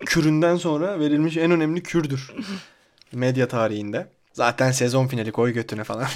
[0.05, 2.31] küründen sonra verilmiş en önemli kürdür.
[3.12, 4.08] Medya tarihinde.
[4.33, 6.07] Zaten sezon finali koy götüne falan.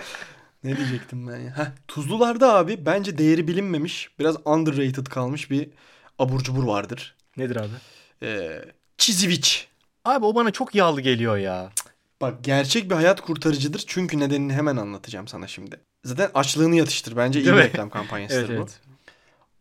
[0.64, 1.58] ne diyecektim ben ya?
[1.58, 5.68] Heh, tuzlularda abi bence değeri bilinmemiş, biraz underrated kalmış bir
[6.18, 7.16] abur cubur vardır.
[7.36, 7.74] Nedir abi?
[8.22, 8.64] Ee,
[8.98, 9.68] Çiziviç.
[10.04, 11.72] Abi o bana çok yağlı geliyor ya.
[12.20, 13.84] Bak gerçek bir hayat kurtarıcıdır.
[13.86, 15.80] Çünkü nedenini hemen anlatacağım sana şimdi.
[16.04, 17.16] Zaten açlığını yatıştır.
[17.16, 17.64] Bence iyi Değil bir mi?
[17.64, 18.62] reklam kampanyasıdır Evet bu.
[18.62, 18.80] evet.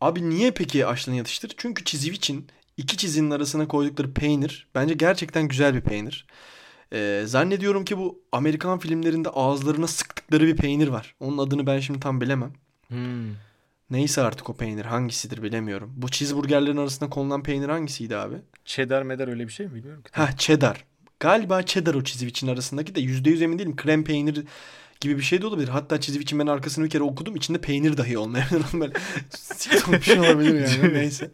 [0.02, 1.52] Abi niye peki açlığını yatıştır?
[1.58, 2.48] Çünkü çiziviçin
[2.78, 6.26] iki çizinin arasına koydukları peynir bence gerçekten güzel bir peynir.
[6.94, 11.16] Ee, zannediyorum ki bu Amerikan filmlerinde ağızlarına sıktıkları bir peynir var.
[11.20, 12.54] Onun adını ben şimdi tam bilemem.
[12.88, 13.34] Hmm.
[13.90, 15.94] Neyse artık o peynir hangisidir bilemiyorum.
[15.96, 18.36] Bu cheeseburgerlerin arasına konulan peynir hangisiydi abi?
[18.66, 20.10] Cheddar medar öyle bir şey mi bilmiyorum ki.
[20.14, 20.86] Ha cheddar.
[21.20, 23.76] Galiba cheddar o çiziviçin arasındaki de %100 emin değilim.
[23.76, 24.44] Krem peynir
[25.02, 25.68] gibi bir şey de olabilir.
[25.68, 27.36] Hatta çiziviçin ben arkasını bir kere okudum.
[27.36, 28.64] İçinde peynir dahi olmayabilir.
[28.74, 28.94] Böyle
[29.92, 30.94] bir şey olabilir yani.
[30.94, 31.32] Neyse.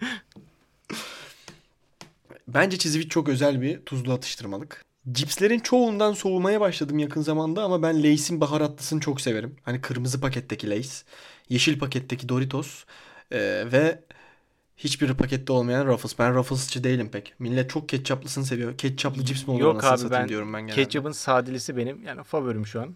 [2.48, 4.86] Bence çiziviç çok özel bir tuzlu atıştırmalık.
[5.12, 9.56] Cipslerin çoğundan soğumaya başladım yakın zamanda ama ben Lay's'in baharatlısını çok severim.
[9.64, 11.04] Hani kırmızı paketteki Lay's,
[11.50, 12.86] yeşil paketteki Doritos
[13.32, 14.04] ee, ve
[14.78, 16.20] hiçbir pakette olmayan Ruffles.
[16.20, 17.34] Ben Ruffles'çı değilim pek.
[17.40, 18.78] Millet çok ketçaplısını seviyor.
[18.78, 20.84] Ketçaplı cips mi olur Yok abi ben diyorum ben genelde.
[20.84, 22.96] ketçapın sadelisi benim yani favorim şu an.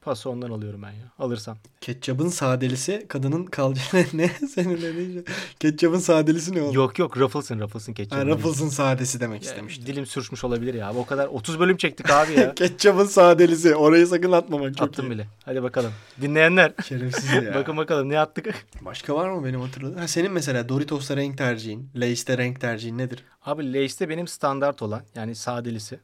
[0.00, 1.12] Pası ondan alıyorum ben ya.
[1.18, 1.56] Alırsam.
[1.80, 3.80] Ketçapın sadelisi kadının kalça
[4.12, 5.22] ne senin dediğin şey.
[5.60, 6.76] Ketçapın sadelisi ne oldu?
[6.76, 8.26] Yok yok Ruffles'ın Ruffles'ın Ha, ketçapı.
[8.26, 9.86] Ruffles'ın sadesi demek Ya, istemiştim.
[9.86, 10.94] dilim sürçmüş olabilir ya.
[10.94, 12.54] O kadar 30 bölüm çektik abi ya.
[12.54, 13.74] Ketçapın sadelisi.
[13.76, 15.10] Orayı sakın atmamak çok Attım iyi.
[15.10, 15.26] bile.
[15.44, 15.92] Hadi bakalım.
[16.20, 16.72] Dinleyenler.
[16.88, 17.54] Şerefsiz ya.
[17.54, 18.66] Bakın bakalım ne attık.
[18.80, 19.98] Başka var mı benim hatırladığım?
[19.98, 23.24] Ha, senin mesela Doritos'ta renk tercihin, Lay's'te renk tercihin nedir?
[23.44, 26.00] Abi Lay's'te benim standart olan yani sadelisi.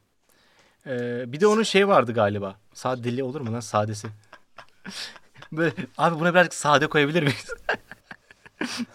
[0.87, 2.57] Ee, bir de onun şey vardı galiba.
[2.75, 4.09] Sadeli olur mu lan sadesi?
[5.53, 7.47] Böyle abi buna birazcık sade koyabilir miyiz?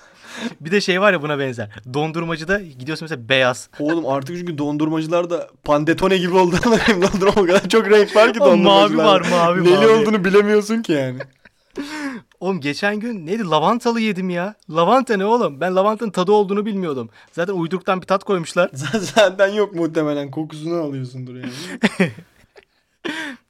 [0.62, 1.70] bir de şey var ya buna benzer.
[1.94, 3.70] Dondurmacıda gidiyorsun mesela beyaz.
[3.80, 7.02] Oğlum artık çünkü dondurmacılar da pandetone gibi oldu anlayayım.
[7.14, 9.88] Dondurma o kadar çok renk var ki O mavi var, mavi, Neli mavi.
[9.88, 11.20] olduğunu bilemiyorsun ki yani.
[12.40, 14.56] Oğlum geçen gün neydi lavantalı yedim ya.
[14.70, 15.62] Lavanta ne oğlum?
[15.62, 17.10] Ben lavantanın tadı olduğunu bilmiyordum.
[17.32, 18.72] Zaten uyduruktan bir tat koymuşlar.
[19.00, 21.52] Zaten yok muhtemelen kokusunu alıyorsundur yani.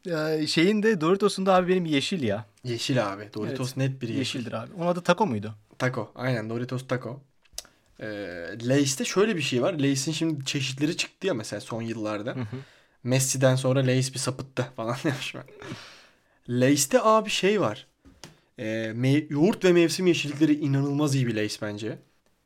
[0.48, 2.46] Şeyin de Doritos'un da abi benim yeşil ya.
[2.64, 3.30] Yeşil abi.
[3.34, 4.20] Doritos net bir yeşil.
[4.20, 4.74] Yeşildir abi.
[4.78, 5.56] Onun adı taco muydu?
[5.78, 6.12] Taco.
[6.16, 7.20] Aynen Doritos taco.
[8.00, 8.06] Ee,
[8.64, 9.74] Lay's'te şöyle bir şey var.
[9.74, 12.36] Lay's'in şimdi çeşitleri çıktı ya mesela son yıllarda.
[12.36, 12.58] Hı hı.
[13.04, 15.44] Messi'den sonra Lay's bir sapıttı falan demiş ben.
[16.60, 17.88] Lay's'te abi şey var.
[18.64, 22.00] Me- yoğurt ve mevsim yeşillikleri inanılmaz iyi bir Lay's bence.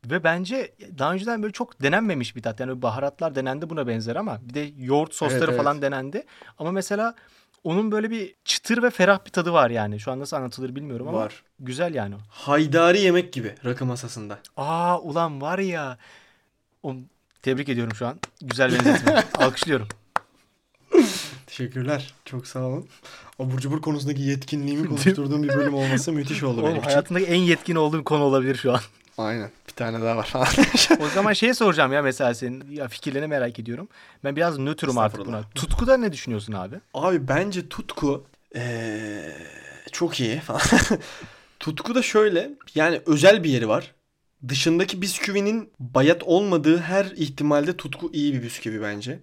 [0.06, 2.60] Ve bence daha önceden böyle çok denenmemiş bir tat.
[2.60, 5.82] Yani baharatlar denendi buna benzer ama bir de yoğurt sosları Evet, falan evet.
[5.82, 6.24] denendi.
[6.58, 7.14] Ama mesela
[7.64, 10.00] onun böyle bir çıtır ve ferah bir tadı var yani.
[10.00, 11.42] Şu an nasıl anlatılır bilmiyorum ama Var.
[11.60, 12.18] güzel yani o.
[12.28, 14.38] Haydari yemek gibi rakı masasında.
[14.56, 15.98] Aa ulan var ya.
[16.82, 16.94] O,
[17.42, 18.20] tebrik ediyorum şu an.
[18.40, 19.24] Güzel benzetme.
[19.34, 19.88] Alkışlıyorum.
[21.54, 22.14] Teşekkürler.
[22.24, 22.88] Çok sağ olun.
[23.38, 26.90] Abur cubur konusundaki yetkinliğimi konuşturduğum bir bölüm olması müthiş oldu Oğlum benim için.
[26.90, 28.80] hayatındaki en yetkin olduğun konu olabilir şu an.
[29.18, 29.50] Aynen.
[29.68, 30.32] Bir tane daha var.
[31.00, 33.88] O zaman şeye soracağım ya mesela senin ya fikirlerini merak ediyorum.
[34.24, 35.42] Ben biraz nötrüm artık buna.
[35.54, 36.76] Tutkuda ne düşünüyorsun abi?
[36.94, 38.24] Abi bence tutku
[38.56, 39.36] ee,
[39.92, 40.60] çok iyi falan.
[41.60, 43.94] tutku da şöyle yani özel bir yeri var.
[44.48, 49.18] Dışındaki bisküvinin bayat olmadığı her ihtimalde tutku iyi bir bisküvi bence.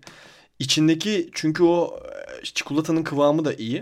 [0.59, 1.99] İçindeki çünkü o
[2.43, 3.81] çikolatanın kıvamı da iyi.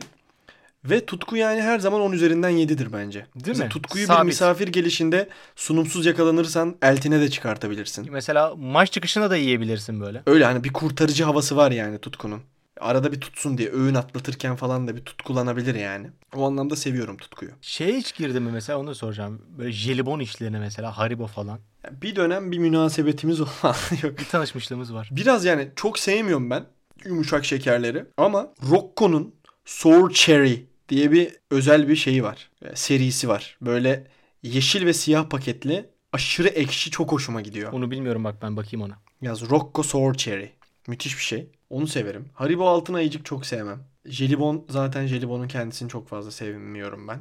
[0.85, 3.25] Ve tutku yani her zaman 10 üzerinden 7'dir bence.
[3.35, 3.69] Değil mi?
[3.69, 4.25] Tutkuyu bir Sabit.
[4.25, 8.07] misafir gelişinde sunumsuz yakalanırsan eltine de çıkartabilirsin.
[8.11, 10.23] Mesela maç çıkışına da yiyebilirsin böyle.
[10.25, 12.41] Öyle hani bir kurtarıcı havası var yani tutkunun.
[12.79, 16.07] Arada bir tutsun diye öğün atlatırken falan da bir tutkulanabilir yani.
[16.35, 17.51] O anlamda seviyorum tutkuyu.
[17.61, 19.41] Şeye hiç girdi mi mesela onu da soracağım.
[19.57, 21.59] Böyle jelibon işlerine mesela Haribo falan.
[22.01, 24.19] Bir dönem bir münasebetimiz olan yok.
[24.19, 25.09] Bir tanışmışlığımız var.
[25.11, 26.65] Biraz yani çok sevmiyorum ben
[27.05, 28.05] yumuşak şekerleri.
[28.17, 29.35] Ama Rocco'nun
[29.65, 32.49] Sour Cherry diye bir özel bir şeyi var.
[32.61, 33.57] e, Serisi var.
[33.61, 34.07] Böyle
[34.43, 37.73] yeşil ve siyah paketli aşırı ekşi çok hoşuma gidiyor.
[37.73, 38.97] Onu bilmiyorum bak ben bakayım ona.
[39.21, 40.49] Yaz Rocco Sour Cherry.
[40.87, 41.47] Müthiş bir şey.
[41.69, 42.25] Onu severim.
[42.33, 43.79] Haribo altın ayıcık çok sevmem.
[44.05, 47.19] Jelibon zaten jelibonun kendisini çok fazla sevmiyorum ben.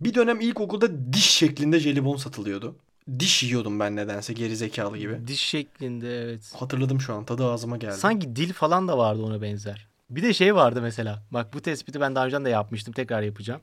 [0.00, 2.76] Bir dönem ilkokulda diş şeklinde jelibon satılıyordu.
[3.18, 5.28] Diş yiyordum ben nedense gerizekalı gibi.
[5.28, 6.52] Diş şeklinde evet.
[6.56, 7.96] Hatırladım şu an tadı ağzıma geldi.
[7.96, 9.86] Sanki dil falan da vardı ona benzer.
[10.10, 11.22] Bir de şey vardı mesela.
[11.30, 12.94] Bak bu tespiti ben daha önce de yapmıştım.
[12.94, 13.60] Tekrar yapacağım.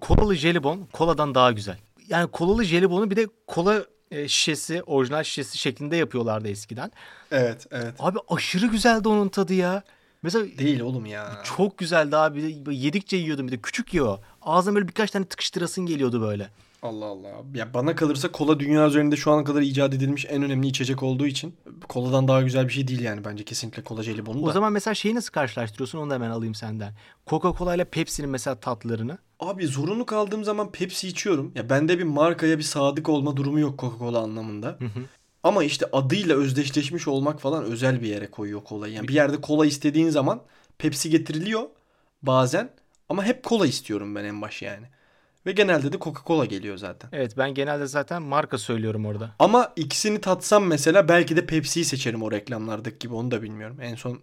[0.00, 1.78] Kolalı jelibon koladan daha güzel.
[2.08, 6.92] Yani kolalı jelibonu bir de kola e, şişesi, orijinal şişesi şeklinde yapıyorlardı eskiden.
[7.30, 7.94] Evet, evet.
[7.98, 9.82] Abi aşırı güzeldi onun tadı ya.
[10.22, 11.42] Mesela Değil oğlum ya.
[11.44, 12.62] çok güzeldi abi.
[12.70, 13.60] Yedikçe yiyordum bir de.
[13.60, 14.20] Küçük o.
[14.42, 16.50] Ağzına böyle birkaç tane tıkıştırasın geliyordu böyle.
[16.86, 17.28] Allah Allah.
[17.54, 21.26] Ya bana kalırsa kola dünya üzerinde şu ana kadar icat edilmiş en önemli içecek olduğu
[21.26, 21.54] için
[21.88, 24.48] koladan daha güzel bir şey değil yani bence kesinlikle kola jelibonu da.
[24.48, 26.94] O zaman mesela şeyi nasıl karşılaştırıyorsun onu da hemen alayım senden.
[27.26, 29.18] Coca-Cola ile Pepsi'nin mesela tatlarını.
[29.40, 31.52] Abi zorunlu kaldığım zaman Pepsi içiyorum.
[31.54, 34.78] Ya bende bir markaya bir sadık olma durumu yok Coca-Cola anlamında.
[35.42, 38.94] Ama işte adıyla özdeşleşmiş olmak falan özel bir yere koyuyor kolayı.
[38.94, 40.40] Yani bir yerde kola istediğin zaman
[40.78, 41.62] Pepsi getiriliyor
[42.22, 42.70] bazen.
[43.08, 44.86] Ama hep kola istiyorum ben en baş yani.
[45.46, 47.10] Ve genelde de Coca-Cola geliyor zaten.
[47.12, 49.30] Evet ben genelde zaten marka söylüyorum orada.
[49.38, 53.76] Ama ikisini tatsam mesela belki de Pepsi'yi seçerim o reklamlardaki gibi onu da bilmiyorum.
[53.80, 54.20] En son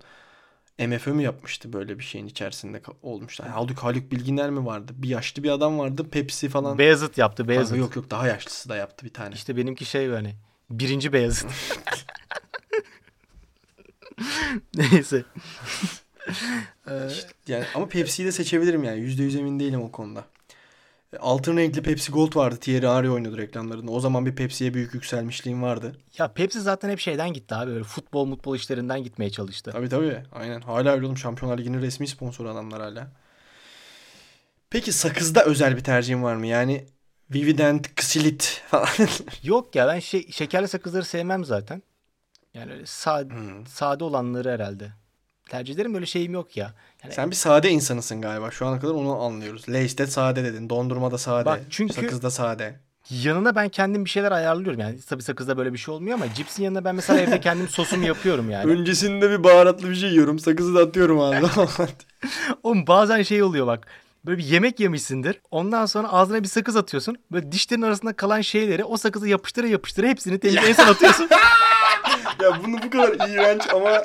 [0.80, 3.48] MFÖ mü yapmıştı böyle bir şeyin içerisinde olmuşlar.
[3.50, 4.92] Haluk Haluk Bilginer mi vardı?
[4.96, 6.10] Bir yaşlı bir adam vardı.
[6.10, 6.78] Pepsi falan.
[6.78, 7.78] Beyazıt yaptı Kanka Beyazıt.
[7.78, 9.36] yok yok daha yaşlısı da yaptı bir tane.
[9.36, 10.36] İşte benimki şey hani
[10.70, 11.52] birinci Beyazıt.
[14.76, 15.24] Neyse.
[16.90, 17.10] Ee,
[17.48, 19.00] Yani ama Pepsi'yi de seçebilirim yani.
[19.00, 20.26] %100 emin değilim o konuda.
[21.14, 22.58] E, Altın renkli Pepsi Gold vardı.
[22.62, 23.92] Thierry Henry oynuyordu reklamlarında.
[23.92, 25.96] O zaman bir Pepsi'ye büyük yükselmişliğim vardı.
[26.18, 27.72] ya Pepsi zaten hep şeyden gitti abi.
[27.72, 29.72] Böyle futbol mutbol işlerinden gitmeye çalıştı.
[29.72, 30.24] Tabii tabii.
[30.32, 30.62] Aynen.
[30.62, 31.18] Hala öyle oğlum.
[31.18, 33.08] Şampiyonlar Ligi'nin resmi sponsoru adamlar hala.
[34.70, 36.48] Peki sakızda özel bir tercihin var mı?
[36.48, 36.86] Yani
[37.34, 38.88] Vivident, Xilit falan.
[39.44, 41.84] Yok ya ben şey, şekerli sakızları sevmem zaten.
[42.54, 43.68] Yani öyle sade, Hmm.
[43.68, 44.92] sade olanları herhalde.
[45.50, 46.74] Tercih ederim böyle şeyim yok ya.
[47.04, 48.52] Yani Sen bir sade insanısın galiba.
[48.52, 49.70] Şu ana kadar onu anlıyoruz.
[49.70, 50.70] Lay's'te sade dedin.
[50.70, 51.46] Dondurmada sade.
[51.46, 52.80] Bak çünkü- Sakızda sade.
[53.10, 54.80] yanına ben kendim bir şeyler ayarlıyorum.
[54.80, 58.06] Yani tabii sakızda böyle bir şey olmuyor ama cipsin yanına ben mesela evde kendim sosumu
[58.06, 58.72] yapıyorum yani.
[58.72, 60.40] Öncesinde bir baharatlı bir şey yiyorum.
[60.40, 61.68] Sakızı da atıyorum ağzına.
[62.64, 63.88] Oğlum bazen şey oluyor bak.
[64.26, 65.42] Böyle bir yemek yemişsindir.
[65.52, 67.18] Ondan sonra ağzına bir sakız atıyorsun.
[67.32, 71.30] Böyle dişlerin arasında kalan şeyleri o sakızı yapıştıra yapıştıra hepsini en son atıyorsun.
[72.42, 74.04] ya bunu bu kadar iğrenç ama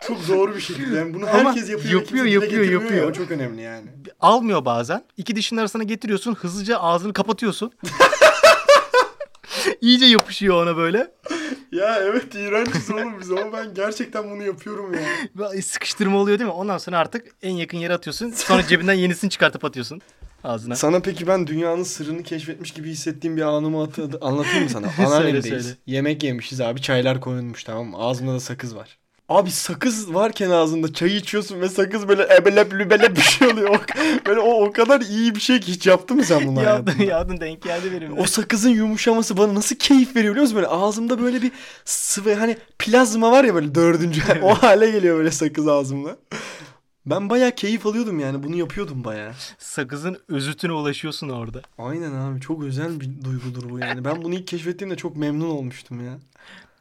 [0.00, 0.96] çok doğru bir şekilde.
[0.96, 2.00] Yani bunu Ama herkes yapıyor.
[2.00, 3.02] yapıyor, yapıyor, yapıyor.
[3.02, 3.06] ya.
[3.06, 3.86] O çok önemli yani.
[4.20, 5.04] Almıyor bazen.
[5.16, 6.34] İki dişin arasına getiriyorsun.
[6.34, 7.72] Hızlıca ağzını kapatıyorsun.
[9.80, 11.10] İyice yapışıyor ona böyle.
[11.72, 15.62] Ya evet iğrençiz oğlum biz ama ben gerçekten bunu yapıyorum ya.
[15.62, 16.54] Sıkıştırma oluyor değil mi?
[16.56, 18.30] Ondan sonra artık en yakın yere atıyorsun.
[18.30, 20.00] Sonra cebinden yenisini çıkartıp atıyorsun
[20.44, 20.76] ağzına.
[20.76, 24.86] Sana peki ben dünyanın sırrını keşfetmiş gibi hissettiğim bir anımı atı- anlatayım mı sana?
[25.06, 25.74] Anneannemdeyiz.
[25.86, 27.96] Yemek yemişiz abi çaylar koyulmuş tamam mı?
[27.98, 28.98] Ağzımda da sakız var.
[29.28, 33.80] Abi sakız varken ağzında çayı içiyorsun ve sakız böyle ebelep lübelep bir şey oluyor.
[34.26, 37.04] Böyle o, o kadar iyi bir şey ki hiç yaptın mı sen bunu Yağdın, hayatında?
[37.04, 38.20] yağdın denk geldi benim de.
[38.20, 40.56] O sakızın yumuşaması bana nasıl keyif veriyor biliyor musun?
[40.56, 41.52] Böyle ağzımda böyle bir
[41.84, 46.16] sıvı hani plazma var ya böyle dördüncü o hale geliyor böyle sakız ağzımda.
[47.10, 49.32] Ben bayağı keyif alıyordum yani bunu yapıyordum bayağı.
[49.58, 51.62] Sakızın özütüne ulaşıyorsun orada.
[51.78, 54.04] Aynen abi çok özel bir duygudur bu yani.
[54.04, 56.18] Ben bunu ilk keşfettiğimde çok memnun olmuştum ya.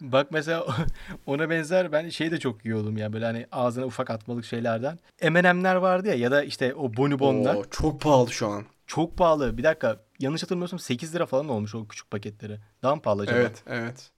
[0.02, 0.66] Bak mesela
[1.26, 5.00] ona benzer ben şey de çok yiyordum ya böyle hani ağzına ufak atmalık şeylerden.
[5.22, 7.56] M&M'ler vardı ya ya da işte o bonibonlar.
[7.56, 8.63] Oo, çok pahalı şu an.
[8.88, 9.58] Çok pahalı.
[9.58, 12.60] Bir dakika yanlış hatırlamıyorsam 8 lira falan olmuş o küçük paketleri.
[12.84, 13.38] Daha mı pahalı acaba?
[13.38, 14.12] Evet evet.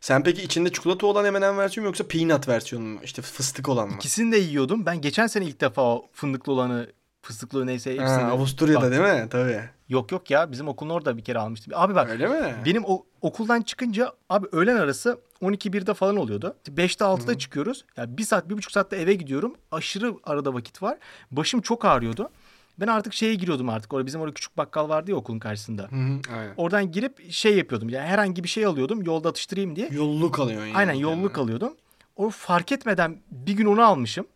[0.00, 2.98] Sen peki içinde çikolata olan M&M versiyonu mu yoksa peanut versiyonu mu?
[3.02, 3.94] İşte fıstık olan mı?
[3.94, 4.86] İkisini de yiyordum.
[4.86, 8.24] Ben geçen sene ilk defa o fındıklı olanı fıstıklı neyse Ha, hepsini.
[8.30, 9.28] Avusturya'da Bak- değil mi?
[9.30, 9.60] Tabii.
[9.88, 11.72] Yok yok ya bizim okulun orada bir kere almıştım.
[11.76, 12.54] Abi bak Öyle mi?
[12.64, 16.56] benim o okuldan çıkınca abi öğlen arası 12-1'de falan oluyordu.
[16.68, 17.84] 5'te 6'da çıkıyoruz.
[17.96, 19.54] Ya bir saat bir buçuk saatte eve gidiyorum.
[19.72, 20.98] Aşırı arada vakit var.
[21.30, 22.30] Başım çok ağrıyordu.
[22.80, 23.92] Ben artık şeye giriyordum artık.
[23.92, 25.82] Orada bizim orada küçük bakkal vardı ya okulun karşısında.
[25.82, 26.54] Hı hı, aynen.
[26.56, 27.88] Oradan girip şey yapıyordum.
[27.88, 29.88] Yani herhangi bir şey alıyordum yolda atıştırayım diye.
[29.92, 30.76] Yolluk alıyorsun yani.
[30.76, 31.74] Aynen yolluk alıyordum.
[32.16, 34.26] O fark etmeden bir gün onu almışım.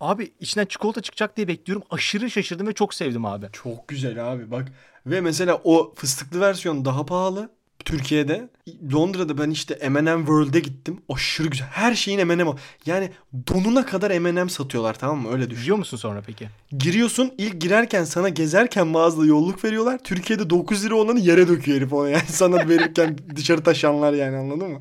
[0.00, 1.84] Abi içinden çikolata çıkacak diye bekliyorum.
[1.90, 3.46] Aşırı şaşırdım ve çok sevdim abi.
[3.52, 4.72] Çok güzel abi bak.
[5.06, 7.50] Ve mesela o fıstıklı versiyon daha pahalı.
[7.84, 8.48] Türkiye'de.
[8.92, 11.00] Londra'da ben işte M&M World'e gittim.
[11.08, 11.66] Aşırı güzel.
[11.66, 12.56] Her şeyin M&M o.
[12.86, 13.10] Yani
[13.48, 15.32] donuna kadar M&M satıyorlar tamam mı?
[15.32, 15.62] Öyle düşün.
[15.62, 16.48] Yiyor musun sonra peki?
[16.78, 19.98] Giriyorsun ilk girerken sana gezerken mağazada yolluk veriyorlar.
[19.98, 22.08] Türkiye'de 9 lira olanı yere döküyor herif onu.
[22.08, 24.80] Yani sana verirken dışarı taşanlar yani anladın mı?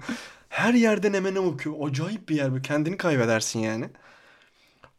[0.50, 1.76] Her yerden M&M okuyor.
[1.90, 2.52] Acayip bir yer.
[2.52, 3.86] Böyle kendini kaybedersin yani.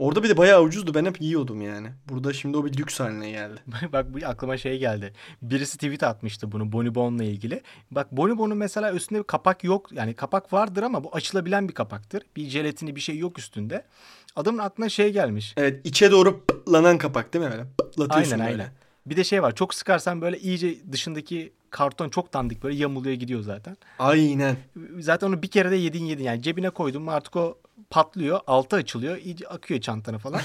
[0.02, 0.94] Orada bir de bayağı ucuzdu.
[0.94, 1.88] Ben hep yiyordum yani.
[2.08, 3.60] Burada şimdi o bir lüks haline geldi.
[3.92, 5.12] Bak bu aklıma şey geldi.
[5.42, 7.62] Birisi tweet atmıştı bunu Bonibon'la ilgili.
[7.90, 9.92] Bak Bonibon'un mesela üstünde bir kapak yok.
[9.92, 12.22] Yani kapak vardır ama bu açılabilen bir kapaktır.
[12.36, 13.84] Bir jelatini bir şey yok üstünde.
[14.36, 15.54] Adamın aklına şey gelmiş.
[15.56, 17.64] Evet içe doğru pıtlanan kapak değil mi öyle?
[17.78, 18.62] Pıtlatıyorsun Aynen böyle.
[18.62, 18.74] aynen.
[19.06, 19.54] Bir de şey var.
[19.54, 23.76] Çok sıkarsan böyle iyice dışındaki karton çok dandik böyle yamuluyor gidiyor zaten.
[23.98, 24.56] Aynen.
[24.98, 26.24] Zaten onu bir kere de yedin yedin.
[26.24, 27.58] Yani cebine koydun mu artık o
[27.90, 28.40] patlıyor.
[28.46, 29.16] Altı açılıyor.
[29.16, 30.40] iyice akıyor çantana falan.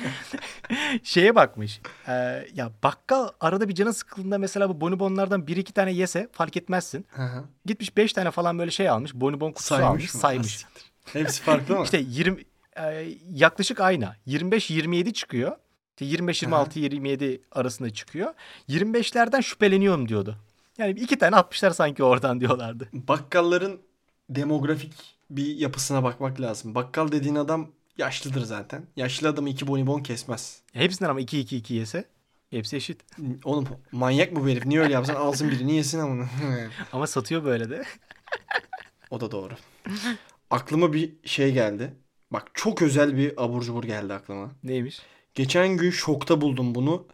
[1.02, 1.80] Şeye bakmış.
[2.08, 2.12] e,
[2.54, 7.06] ya bakkal arada bir canı sıkıldığında mesela bu bonibonlardan bir iki tane yese fark etmezsin.
[7.08, 7.44] Hı hı.
[7.66, 9.14] Gitmiş beş tane falan böyle şey almış.
[9.14, 10.14] Bonibon kutusu almış.
[10.14, 10.20] mı?
[10.20, 10.66] Saymış.
[11.12, 11.82] Hepsi farklı mı?
[11.84, 12.44] İşte 20
[12.76, 14.14] e, yaklaşık aynı.
[14.26, 15.56] 25-27 çıkıyor.
[16.00, 18.34] İşte 25-26-27 arasında çıkıyor.
[18.68, 20.36] 25'lerden şüpheleniyorum diyordu.
[20.78, 22.88] Yani iki tane atmışlar sanki oradan diyorlardı.
[22.92, 23.80] Bakkalların
[24.30, 26.74] demografik bir yapısına bakmak lazım.
[26.74, 28.86] Bakkal dediğin adam yaşlıdır zaten.
[28.96, 30.62] Yaşlı adam iki bonibon kesmez.
[30.72, 32.04] Hepsinden ama 2-2-2 yese
[32.50, 33.00] hepsi eşit.
[33.44, 34.66] Oğlum manyak mı bu herif?
[34.66, 36.24] Niye öyle yapsan alsın birini yesin ama.
[36.92, 37.84] Ama satıyor böyle de.
[39.10, 39.54] o da doğru.
[40.50, 41.94] Aklıma bir şey geldi.
[42.30, 44.50] Bak çok özel bir abur cubur geldi aklıma.
[44.64, 45.00] Neymiş?
[45.34, 47.06] Geçen gün şokta buldum bunu.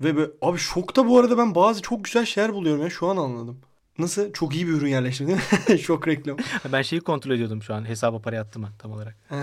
[0.00, 3.16] Ve böyle, abi şokta bu arada ben bazı çok güzel şeyler buluyorum ya şu an
[3.16, 3.60] anladım.
[3.98, 4.32] Nasıl?
[4.32, 5.78] Çok iyi bir ürün yerleştirdim değil mi?
[5.84, 6.36] Şok reklam.
[6.72, 7.88] Ben şeyi kontrol ediyordum şu an.
[7.88, 9.16] Hesaba para yattı mı tam olarak.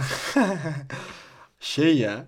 [1.60, 2.26] Şey ya.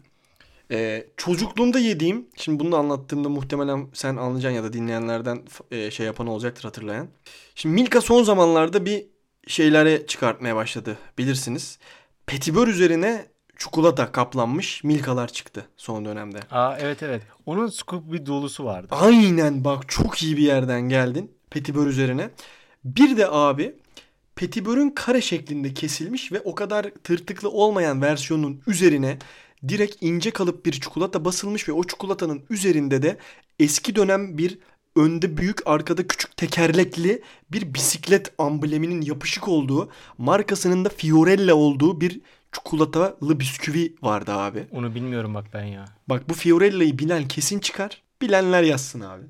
[0.72, 6.06] e, çocukluğumda yediğim, şimdi bunu da anlattığımda muhtemelen sen anlayacaksın ya da dinleyenlerden e, şey
[6.06, 7.08] yapan olacaktır hatırlayan.
[7.56, 9.06] Şimdi Milka son zamanlarda bir
[9.48, 11.80] şeylere çıkartmaya başladı bilirsiniz.
[12.26, 13.26] Petibör üzerine
[13.60, 16.40] çikolata kaplanmış Milkalar çıktı son dönemde.
[16.52, 17.22] Aa evet evet.
[17.46, 18.88] Onun scoop bir dolusu vardı.
[18.92, 22.30] Aynen bak çok iyi bir yerden geldin petibör üzerine.
[22.84, 23.76] Bir de abi
[24.36, 29.18] petibörün kare şeklinde kesilmiş ve o kadar tırtıklı olmayan versiyonun üzerine
[29.68, 33.18] direkt ince kalıp bir çikolata basılmış ve o çikolatanın üzerinde de
[33.60, 34.58] eski dönem bir
[34.96, 42.22] önde büyük arkada küçük tekerlekli bir bisiklet ambleminin yapışık olduğu markasının da Fiorella olduğu bir
[42.52, 44.68] çikolatalı bisküvi vardı abi.
[44.72, 45.86] Onu bilmiyorum bak ben ya.
[46.08, 48.02] Bak bu Fiorella'yı bilen kesin çıkar.
[48.22, 49.24] Bilenler yazsın abi.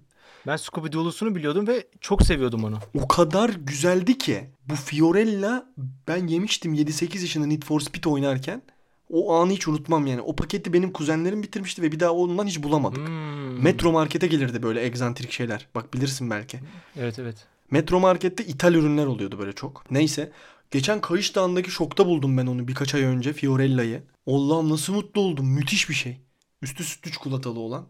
[0.48, 2.80] Ben Scooby Doo'lusunu biliyordum ve çok seviyordum onu.
[2.94, 4.50] O kadar güzeldi ki.
[4.66, 5.66] Bu Fiorella
[6.08, 8.62] ben yemiştim 7-8 yaşında Need for Speed oynarken.
[9.10, 10.22] O anı hiç unutmam yani.
[10.22, 13.08] O paketi benim kuzenlerim bitirmişti ve bir daha ondan hiç bulamadık.
[13.08, 13.64] Hmm.
[13.64, 15.68] Metro Market'e gelirdi böyle egzantrik şeyler.
[15.76, 16.60] Bak bilirsin belki.
[17.00, 17.48] Evet evet.
[17.72, 19.92] Metro Market'te ithal ürünler oluyordu böyle çok.
[19.92, 20.32] Neyse.
[20.72, 24.04] Geçen Kayış Dağı'ndaki şokta buldum ben onu birkaç ay önce Fiorella'yı.
[24.28, 25.48] Allah'ım nasıl mutlu oldum.
[25.48, 26.18] Müthiş bir şey.
[26.62, 27.86] Üstü sütlü çikolatalı olan.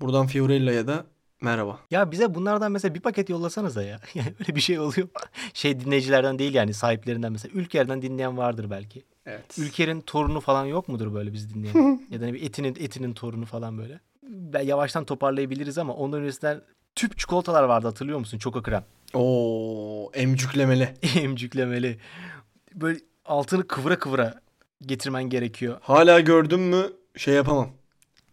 [0.00, 1.06] Buradan Fiorella'ya da
[1.40, 1.80] merhaba.
[1.90, 4.00] Ya bize bunlardan mesela bir paket yollasanıza ya.
[4.14, 5.08] Yani öyle bir şey oluyor.
[5.54, 7.52] Şey dinleyicilerden değil yani sahiplerinden mesela.
[7.60, 9.04] Ülker'den dinleyen vardır belki.
[9.26, 9.58] Evet.
[9.58, 12.06] Ülker'in torunu falan yok mudur böyle bizi dinleyen?
[12.10, 14.00] ya da bir etinin etinin torunu falan böyle.
[14.22, 16.62] Ben yavaştan toparlayabiliriz ama ondan öncesinden
[16.96, 18.38] tüp çikolatalar vardı hatırlıyor musun?
[18.38, 18.84] Çoko krem.
[19.14, 20.94] Oo, emcüklemeli.
[21.16, 21.98] Emcüklemeli.
[22.74, 24.34] Böyle altını kıvıra kıvıra
[24.82, 25.78] getirmen gerekiyor.
[25.82, 27.68] Hala gördüm mü şey yapamam.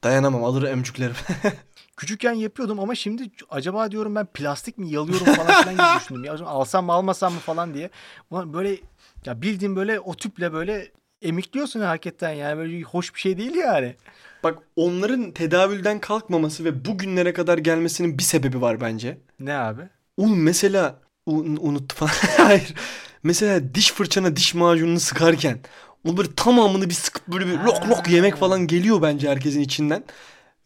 [0.03, 1.15] Dayanamam alır emcüklerim.
[1.97, 6.23] Küçükken yapıyordum ama şimdi acaba diyorum ben plastik mi yalıyorum falan filan gibi düşündüm.
[6.23, 7.89] Ya alsam mı almasam mı falan diye.
[8.31, 8.77] Böyle
[9.25, 13.95] ya bildiğin böyle o tüple böyle emikliyorsun hakikaten yani böyle hoş bir şey değil yani.
[14.43, 19.17] Bak onların tedavülden kalkmaması ve bugünlere kadar gelmesinin bir sebebi var bence.
[19.39, 19.81] Ne abi?
[20.17, 22.11] Oğlum mesela un, unuttu falan.
[22.47, 22.73] Hayır.
[23.23, 25.59] Mesela diş fırçana diş macununu sıkarken
[26.07, 30.03] o böyle tamamını bir sıkıp böyle bir lok lok yemek falan geliyor bence herkesin içinden.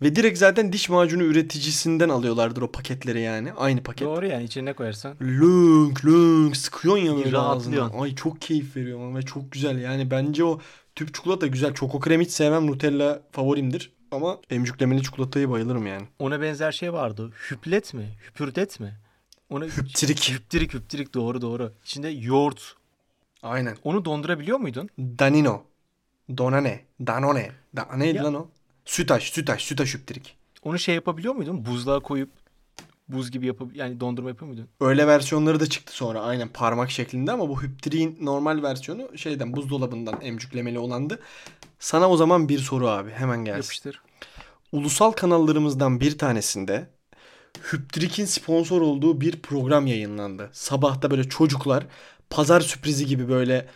[0.01, 3.53] Ve direkt zaten diş macunu üreticisinden alıyorlardır o paketleri yani.
[3.53, 4.07] Aynı paket.
[4.07, 5.15] Doğru yani içine koyarsan.
[5.21, 7.91] Lünk lünk sıkıyorsun ya böyle ağzına.
[7.99, 9.81] Ay çok keyif veriyor ama ve çok güzel.
[9.81, 10.59] Yani bence o
[10.97, 11.73] tüp çikolata güzel.
[11.73, 12.67] Çoko krem hiç sevmem.
[12.67, 13.91] Nutella favorimdir.
[14.11, 16.07] Ama emcüklemeli çikolatayı bayılırım yani.
[16.19, 17.31] Ona benzer şey vardı.
[17.51, 18.17] Hüplet mi?
[18.27, 18.93] Hüpürdet mi?
[19.49, 20.29] Ona Hüptirik.
[20.33, 21.73] Hüptirik hüptirik doğru doğru.
[21.83, 22.75] İçinde yoğurt.
[23.43, 23.77] Aynen.
[23.83, 24.89] Onu dondurabiliyor muydun?
[24.99, 25.63] Danino.
[26.37, 26.85] Donane.
[27.07, 27.51] Danone.
[27.75, 28.47] Da neydi Ya- lan o?
[28.85, 30.37] Sütaş, sütaş, sütaş hüptirik.
[30.63, 31.65] Onu şey yapabiliyor muydun?
[31.65, 32.29] Buzluğa koyup
[33.09, 34.67] buz gibi yapıp yani dondurma yapıyor muydun?
[34.81, 40.21] Öyle versiyonları da çıktı sonra aynen parmak şeklinde ama bu hüptiriğin normal versiyonu şeyden buzdolabından
[40.21, 41.19] emcüklemeli olandı.
[41.79, 43.57] Sana o zaman bir soru abi hemen gelsin.
[43.57, 44.01] Yapıştır.
[44.71, 46.89] Ulusal kanallarımızdan bir tanesinde
[47.73, 50.49] Hüptrik'in sponsor olduğu bir program yayınlandı.
[50.53, 51.85] Sabahta böyle çocuklar
[52.29, 53.67] pazar sürprizi gibi böyle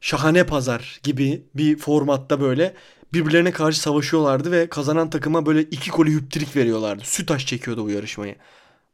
[0.00, 2.74] şahane pazar gibi bir formatta böyle
[3.12, 7.02] birbirlerine karşı savaşıyorlardı ve kazanan takıma böyle iki koli hüptrik veriyorlardı.
[7.04, 8.36] Sütaş çekiyordu bu yarışmayı.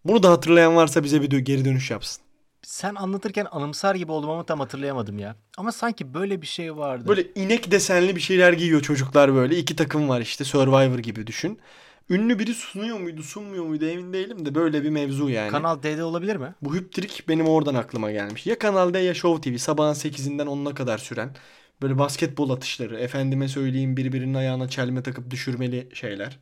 [0.08, 2.22] Bunu da hatırlayan varsa bize bir geri dönüş yapsın.
[2.62, 5.36] Sen anlatırken anımsar gibi oldum ama tam hatırlayamadım ya.
[5.58, 7.08] Ama sanki böyle bir şey vardı.
[7.08, 9.56] Böyle inek desenli bir şeyler giyiyor çocuklar böyle.
[9.56, 11.58] İki takım var işte Survivor gibi düşün.
[12.10, 15.50] Ünlü biri sunuyor muydu sunmuyor muydu emin değilim de böyle bir mevzu yani.
[15.50, 16.54] Kanal D'de olabilir mi?
[16.62, 18.46] Bu hüptrik benim oradan aklıma gelmiş.
[18.46, 21.30] Ya Kanal D ya Show TV sabahın 8'inden 10'una kadar süren
[21.82, 26.38] böyle basketbol atışları, efendime söyleyeyim birbirinin ayağına çelme takıp düşürmeli şeyler.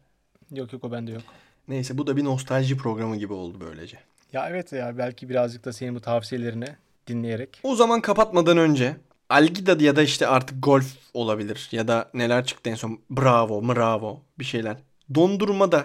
[0.51, 1.23] Yok yok o bende yok.
[1.69, 3.99] Neyse bu da bir nostalji programı gibi oldu böylece.
[4.33, 6.69] Ya evet ya belki birazcık da senin bu tavsiyelerini
[7.07, 7.61] dinleyerek.
[7.63, 8.97] O zaman kapatmadan önce
[9.31, 11.69] Algida ya da işte artık golf olabilir.
[11.73, 13.01] Ya da neler çıktı en son.
[13.11, 14.77] Bravo, bravo bir şeyler.
[15.15, 15.85] Dondurmada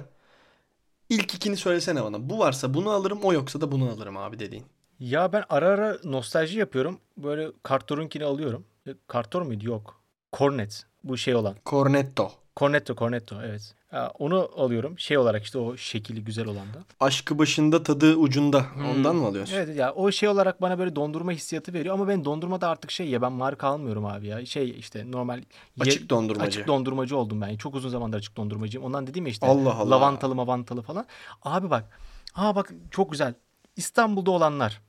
[1.09, 2.29] ilk ikini söylesene bana.
[2.29, 4.65] Bu varsa bunu alırım o yoksa da bunu alırım abi dediğin.
[4.99, 6.99] Ya ben ara ara nostalji yapıyorum.
[7.17, 8.65] Böyle Kartor'unkini alıyorum.
[8.87, 9.65] E, Kartor muydu?
[9.67, 10.01] Yok.
[10.33, 10.85] Cornet.
[11.03, 11.55] Bu şey olan.
[11.65, 12.31] Cornetto.
[12.59, 13.75] Cornetto, Cornetto evet.
[13.91, 14.99] Ya onu alıyorum.
[14.99, 16.77] Şey olarak işte o şekili güzel olan da.
[16.99, 18.65] Aşkı başında tadı ucunda.
[18.91, 19.53] Ondan mı alıyorsun?
[19.55, 23.09] Evet ya o şey olarak bana böyle dondurma hissiyatı veriyor ama ben dondurmada artık şey
[23.09, 24.45] ya ben marka almıyorum abi ya.
[24.45, 25.43] Şey işte normal ye-
[25.79, 26.47] Açık dondurmacı.
[26.47, 27.57] Açık dondurmacı oldum ben.
[27.57, 28.85] Çok uzun zamandır açık dondurmacıyım.
[28.87, 29.89] Ondan dedim ya işte Allah Allah.
[29.95, 31.05] lavantalı mavantalı falan.
[31.43, 31.99] Abi bak.
[32.35, 33.33] Aa bak çok güzel.
[33.75, 34.81] İstanbul'da olanlar.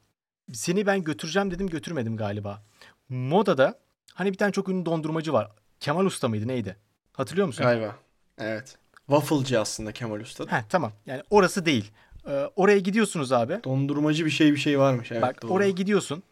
[0.53, 2.63] Seni ben götüreceğim dedim götürmedim galiba.
[3.09, 3.79] Moda'da
[4.15, 5.51] hani bir tane çok ünlü dondurmacı var.
[5.81, 6.77] Kemal Usta mıydı neydi?
[7.21, 7.63] Hatırlıyor musun?
[7.63, 7.97] Galiba.
[8.39, 8.79] Evet.
[9.07, 10.45] Wafflecı aslında Kemal Usta.
[10.45, 10.93] Heh, tamam.
[11.07, 11.91] Yani orası değil.
[12.27, 13.61] Ee, oraya gidiyorsunuz abi.
[13.65, 15.13] Dondurmacı bir şey bir şey varmış.
[15.13, 15.53] Evet, Bak doğru.
[15.53, 16.23] oraya gidiyorsun.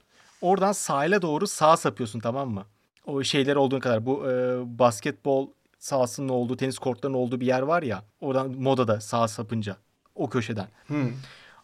[0.40, 2.64] Oradan sahile doğru sağa sapıyorsun tamam mı?
[3.06, 4.06] O şeyler olduğun kadar.
[4.06, 5.48] Bu e, basketbol
[5.78, 8.02] sahasının olduğu, tenis kortlarının olduğu bir yer var ya.
[8.20, 9.76] Oradan modada sağa sapınca.
[10.14, 10.68] O köşeden.
[10.86, 11.10] Hı.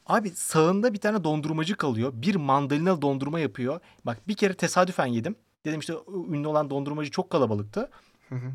[0.06, 2.12] Abi sağında bir tane dondurmacı kalıyor.
[2.14, 3.80] Bir mandalina dondurma yapıyor.
[4.06, 5.36] Bak bir kere tesadüfen yedim.
[5.64, 5.94] Dedim işte
[6.30, 7.90] ünlü olan dondurmacı çok kalabalıktı.
[8.28, 8.52] Hı hı.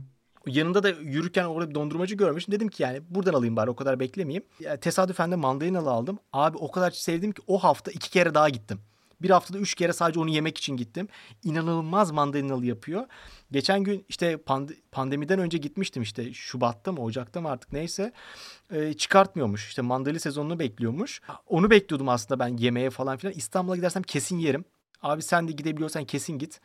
[0.50, 2.52] Yanında da yürürken orada bir dondurmacı görmüştüm.
[2.52, 4.44] Dedim ki yani buradan alayım bari o kadar beklemeyeyim.
[4.60, 6.20] Ya, tesadüfen de mandalinalı aldım.
[6.34, 8.80] Abi o kadar sevdim ki o hafta iki kere daha gittim.
[9.22, 11.08] Bir haftada üç kere sadece onu yemek için gittim.
[11.44, 13.06] İnanılmaz mandalinalı yapıyor.
[13.52, 18.14] Geçen gün işte pand- pandemiden önce gitmiştim işte Şubat'ta mı Ocak'ta mı artık neyse.
[18.72, 19.68] Ee, çıkartmıyormuş.
[19.68, 21.22] İşte mandalina sezonunu bekliyormuş.
[21.48, 23.34] Onu bekliyordum aslında ben yemeğe falan filan.
[23.34, 24.66] İstanbul'a gidersem kesin yerim.
[25.02, 26.60] Abi sen de gidebiliyorsan kesin git.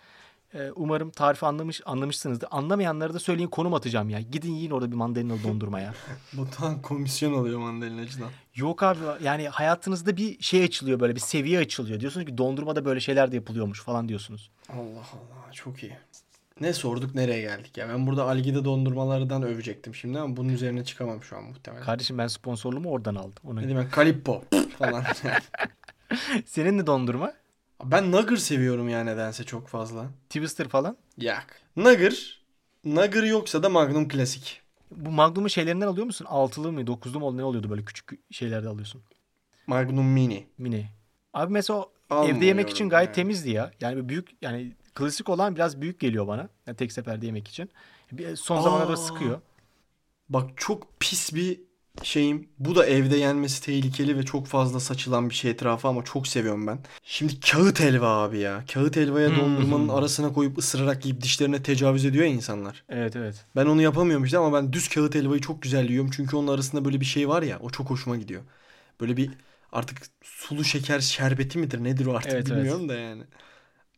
[0.54, 2.48] Ee, umarım tarifi anlamış anlamışsınızdır.
[2.50, 4.20] Anlamayanlara da söyleyin konum atacağım ya.
[4.20, 5.94] Gidin yiyin orada bir mandalinalı dondurma ya.
[6.32, 8.28] Batuhan komisyon alıyor mandalinacıdan.
[8.54, 12.00] Yok abi yani hayatınızda bir şey açılıyor böyle bir seviye açılıyor.
[12.00, 14.50] Diyorsunuz ki dondurmada böyle şeyler de yapılıyormuş falan diyorsunuz.
[14.68, 14.80] Allah
[15.12, 15.96] Allah çok iyi.
[16.60, 17.88] Ne sorduk nereye geldik ya?
[17.88, 21.84] Ben burada Algida dondurmalardan övecektim şimdi ama bunun üzerine çıkamam şu an muhtemelen.
[21.84, 23.42] Kardeşim ben sponsorluğumu oradan aldım.
[23.44, 23.60] Ona.
[23.60, 24.44] Ne demek Kalippo
[24.78, 25.04] falan.
[26.46, 27.32] Senin de dondurma?
[27.84, 30.06] Ben Nugger seviyorum ya nedense çok fazla.
[30.28, 30.96] Twister falan.
[31.18, 31.60] Yak.
[31.76, 32.42] Nugger.
[32.84, 34.60] Nugger yoksa da Magnum Klasik.
[34.90, 36.26] Bu Magnum'un şeylerinden alıyor musun?
[36.30, 39.02] Altılı mı, dokuzlu mu ne oluyordu böyle küçük şeylerde alıyorsun.
[39.66, 40.46] Magnum Mini.
[40.58, 40.86] Mini.
[41.34, 43.14] Abi mesela Almıyorum evde yemek için gayet yani.
[43.14, 43.70] temizdi ya.
[43.80, 46.48] Yani büyük yani klasik olan biraz büyük geliyor bana.
[46.66, 47.70] Yani tek seferde yemek için.
[48.36, 49.40] Son zamanlarda sıkıyor.
[50.28, 51.60] Bak çok pis bir
[52.02, 52.48] şeyim.
[52.58, 56.66] Bu da evde yenmesi tehlikeli ve çok fazla saçılan bir şey etrafa ama çok seviyorum
[56.66, 56.78] ben.
[57.02, 58.64] Şimdi kağıt helva abi ya.
[58.72, 59.36] Kağıt helvaya Hmm.
[59.36, 62.84] dondurmanın arasına koyup ısırarak yiyip dişlerine tecavüz ediyor ya insanlar.
[62.88, 63.46] Evet evet.
[63.56, 66.10] Ben onu yapamıyorum işte ama ben düz kağıt helvayı çok güzel yiyorum.
[66.10, 68.42] Çünkü onun arasında böyle bir şey var ya o çok hoşuma gidiyor.
[69.00, 69.30] Böyle bir
[69.72, 72.56] artık sulu şeker şerbeti midir nedir o artık Evet, evet.
[72.58, 73.22] bilmiyorum da yani.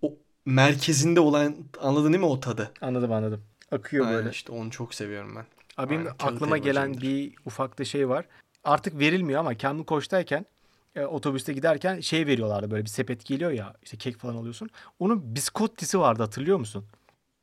[0.03, 0.15] O
[0.47, 2.73] merkezinde olan anladın değil mi o tadı?
[2.81, 3.45] Anladım anladım.
[3.71, 4.31] Akıyor Aynen böyle.
[4.31, 5.47] işte onu çok seviyorum ben.
[5.77, 8.25] Abi Aynen, aklıma gelen bir ufak da şey var.
[8.65, 10.47] Artık verilmiyor ama Kamil Koç'tayken
[10.95, 14.71] e, otobüste giderken şey veriyorlardı böyle bir sepet geliyor ya işte kek falan alıyorsun.
[14.99, 16.85] Onun biskottisi vardı hatırlıyor musun?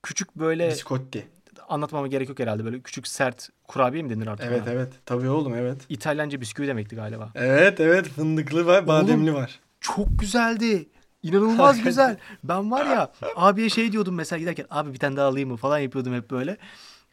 [0.03, 1.27] Küçük böyle Biscotti.
[1.67, 4.71] anlatmama gerek yok herhalde böyle küçük sert kurabiye mi denir artık Evet ona?
[4.71, 4.93] evet.
[5.05, 5.81] Tabii oğlum evet.
[5.89, 7.31] İtalyanca bisküvi demekti galiba.
[7.35, 9.59] Evet evet fındıklı ve bademli var.
[9.81, 10.89] Çok güzeldi.
[11.23, 12.17] İnanılmaz güzel.
[12.43, 15.79] Ben var ya abiye şey diyordum mesela giderken abi bir tane daha alayım mı falan
[15.79, 16.57] yapıyordum hep böyle.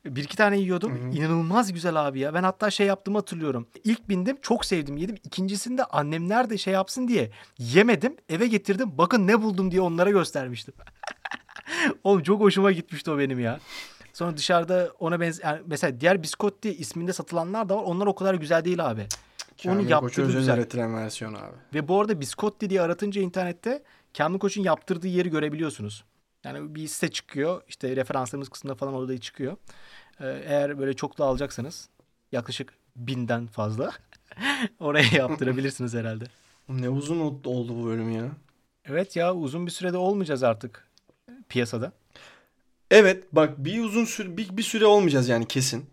[0.05, 1.11] Bir iki tane yiyordum.
[1.13, 2.35] İnanılmaz güzel abi ya.
[2.35, 3.67] Ben hatta şey yaptığımı hatırlıyorum.
[3.85, 5.17] İlk bindim çok sevdim yedim.
[5.25, 8.17] İkincisinde annemler de şey yapsın diye yemedim.
[8.29, 8.99] Eve getirdim.
[8.99, 10.75] Bakın ne buldum diye onlara göstermiştim.
[12.05, 13.61] Oğlum çok hoşuma gitmişti o benim ya.
[14.13, 17.83] Sonra dışarıda ona benzer yani mesela diğer biskotti isminde satılanlar da var.
[17.83, 19.07] Onlar o kadar güzel değil abi.
[19.67, 20.59] Onu Kamil yaptırdı özel güzel.
[20.59, 21.57] üretilen versiyon abi.
[21.75, 23.83] Ve bu arada Biscotti diye aratınca internette
[24.19, 26.05] Kamil Koç'un yaptırdığı yeri görebiliyorsunuz.
[26.45, 27.63] Yani bir site çıkıyor.
[27.69, 29.57] İşte referanslarımız kısmında falan orada çıkıyor.
[30.21, 31.89] Ee, eğer böyle çoklu alacaksanız
[32.33, 33.93] yaklaşık binden fazla
[34.81, 36.25] oraya yaptırabilirsiniz herhalde.
[36.69, 38.29] Ne uzun ol- oldu bu bölüm ya.
[38.85, 40.89] Evet ya uzun bir sürede olmayacağız artık
[41.49, 41.93] piyasada.
[42.91, 45.85] Evet bak bir uzun süre bir, bir süre olmayacağız yani kesin.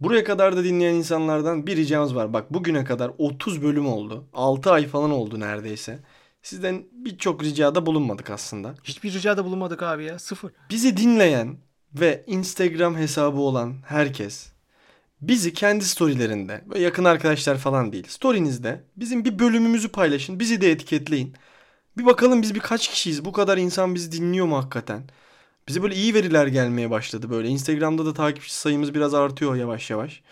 [0.00, 2.32] Buraya kadar da dinleyen insanlardan bir ricamız var.
[2.32, 4.24] Bak bugüne kadar 30 bölüm oldu.
[4.34, 5.98] 6 ay falan oldu neredeyse.
[6.42, 8.74] Sizden birçok ricada bulunmadık aslında.
[8.84, 10.18] Hiçbir ricada bulunmadık abi ya.
[10.18, 10.52] Sıfır.
[10.70, 11.56] Bizi dinleyen
[11.94, 14.52] ve Instagram hesabı olan herkes
[15.20, 18.06] bizi kendi storylerinde böyle yakın arkadaşlar falan değil.
[18.08, 20.40] Story'nizde bizim bir bölümümüzü paylaşın.
[20.40, 21.34] Bizi de etiketleyin.
[21.98, 23.24] Bir bakalım biz birkaç kişiyiz.
[23.24, 25.02] Bu kadar insan bizi dinliyor mu hakikaten?
[25.68, 27.48] Bize böyle iyi veriler gelmeye başladı böyle.
[27.48, 30.22] Instagram'da da takipçi sayımız biraz artıyor yavaş yavaş.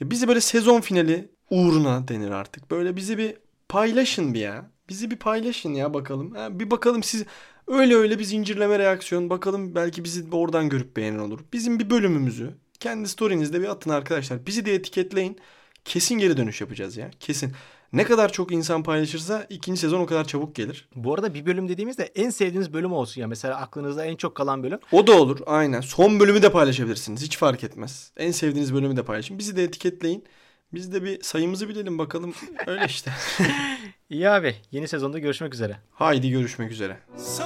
[0.00, 2.70] Ya bizi böyle sezon finali uğruna denir artık.
[2.70, 3.36] Böyle bizi bir
[3.68, 4.70] paylaşın bir ya.
[4.90, 6.34] Bizi bir paylaşın ya bakalım.
[6.34, 7.24] Ha, bir bakalım siz
[7.70, 9.30] Öyle öyle bir zincirleme reaksiyon.
[9.30, 11.40] Bakalım belki bizi oradan görüp beğenen olur.
[11.52, 14.46] Bizim bir bölümümüzü kendi story'nizde bir atın arkadaşlar.
[14.46, 15.38] Bizi de etiketleyin.
[15.84, 17.10] Kesin geri dönüş yapacağız ya.
[17.20, 17.52] Kesin.
[17.92, 20.88] Ne kadar çok insan paylaşırsa ikinci sezon o kadar çabuk gelir.
[20.94, 23.26] Bu arada bir bölüm dediğimizde en sevdiğiniz bölüm olsun ya.
[23.26, 24.78] Mesela aklınızda en çok kalan bölüm.
[24.92, 25.80] O da olur aynen.
[25.80, 27.22] Son bölümü de paylaşabilirsiniz.
[27.22, 28.12] Hiç fark etmez.
[28.16, 29.38] En sevdiğiniz bölümü de paylaşın.
[29.38, 30.24] Bizi de etiketleyin.
[30.74, 32.34] Biz de bir sayımızı bilelim bakalım.
[32.66, 33.12] Öyle işte.
[34.10, 34.54] İyi abi.
[34.70, 35.76] Yeni sezonda görüşmek üzere.
[35.92, 36.96] Haydi görüşmek üzere.
[37.18, 37.44] So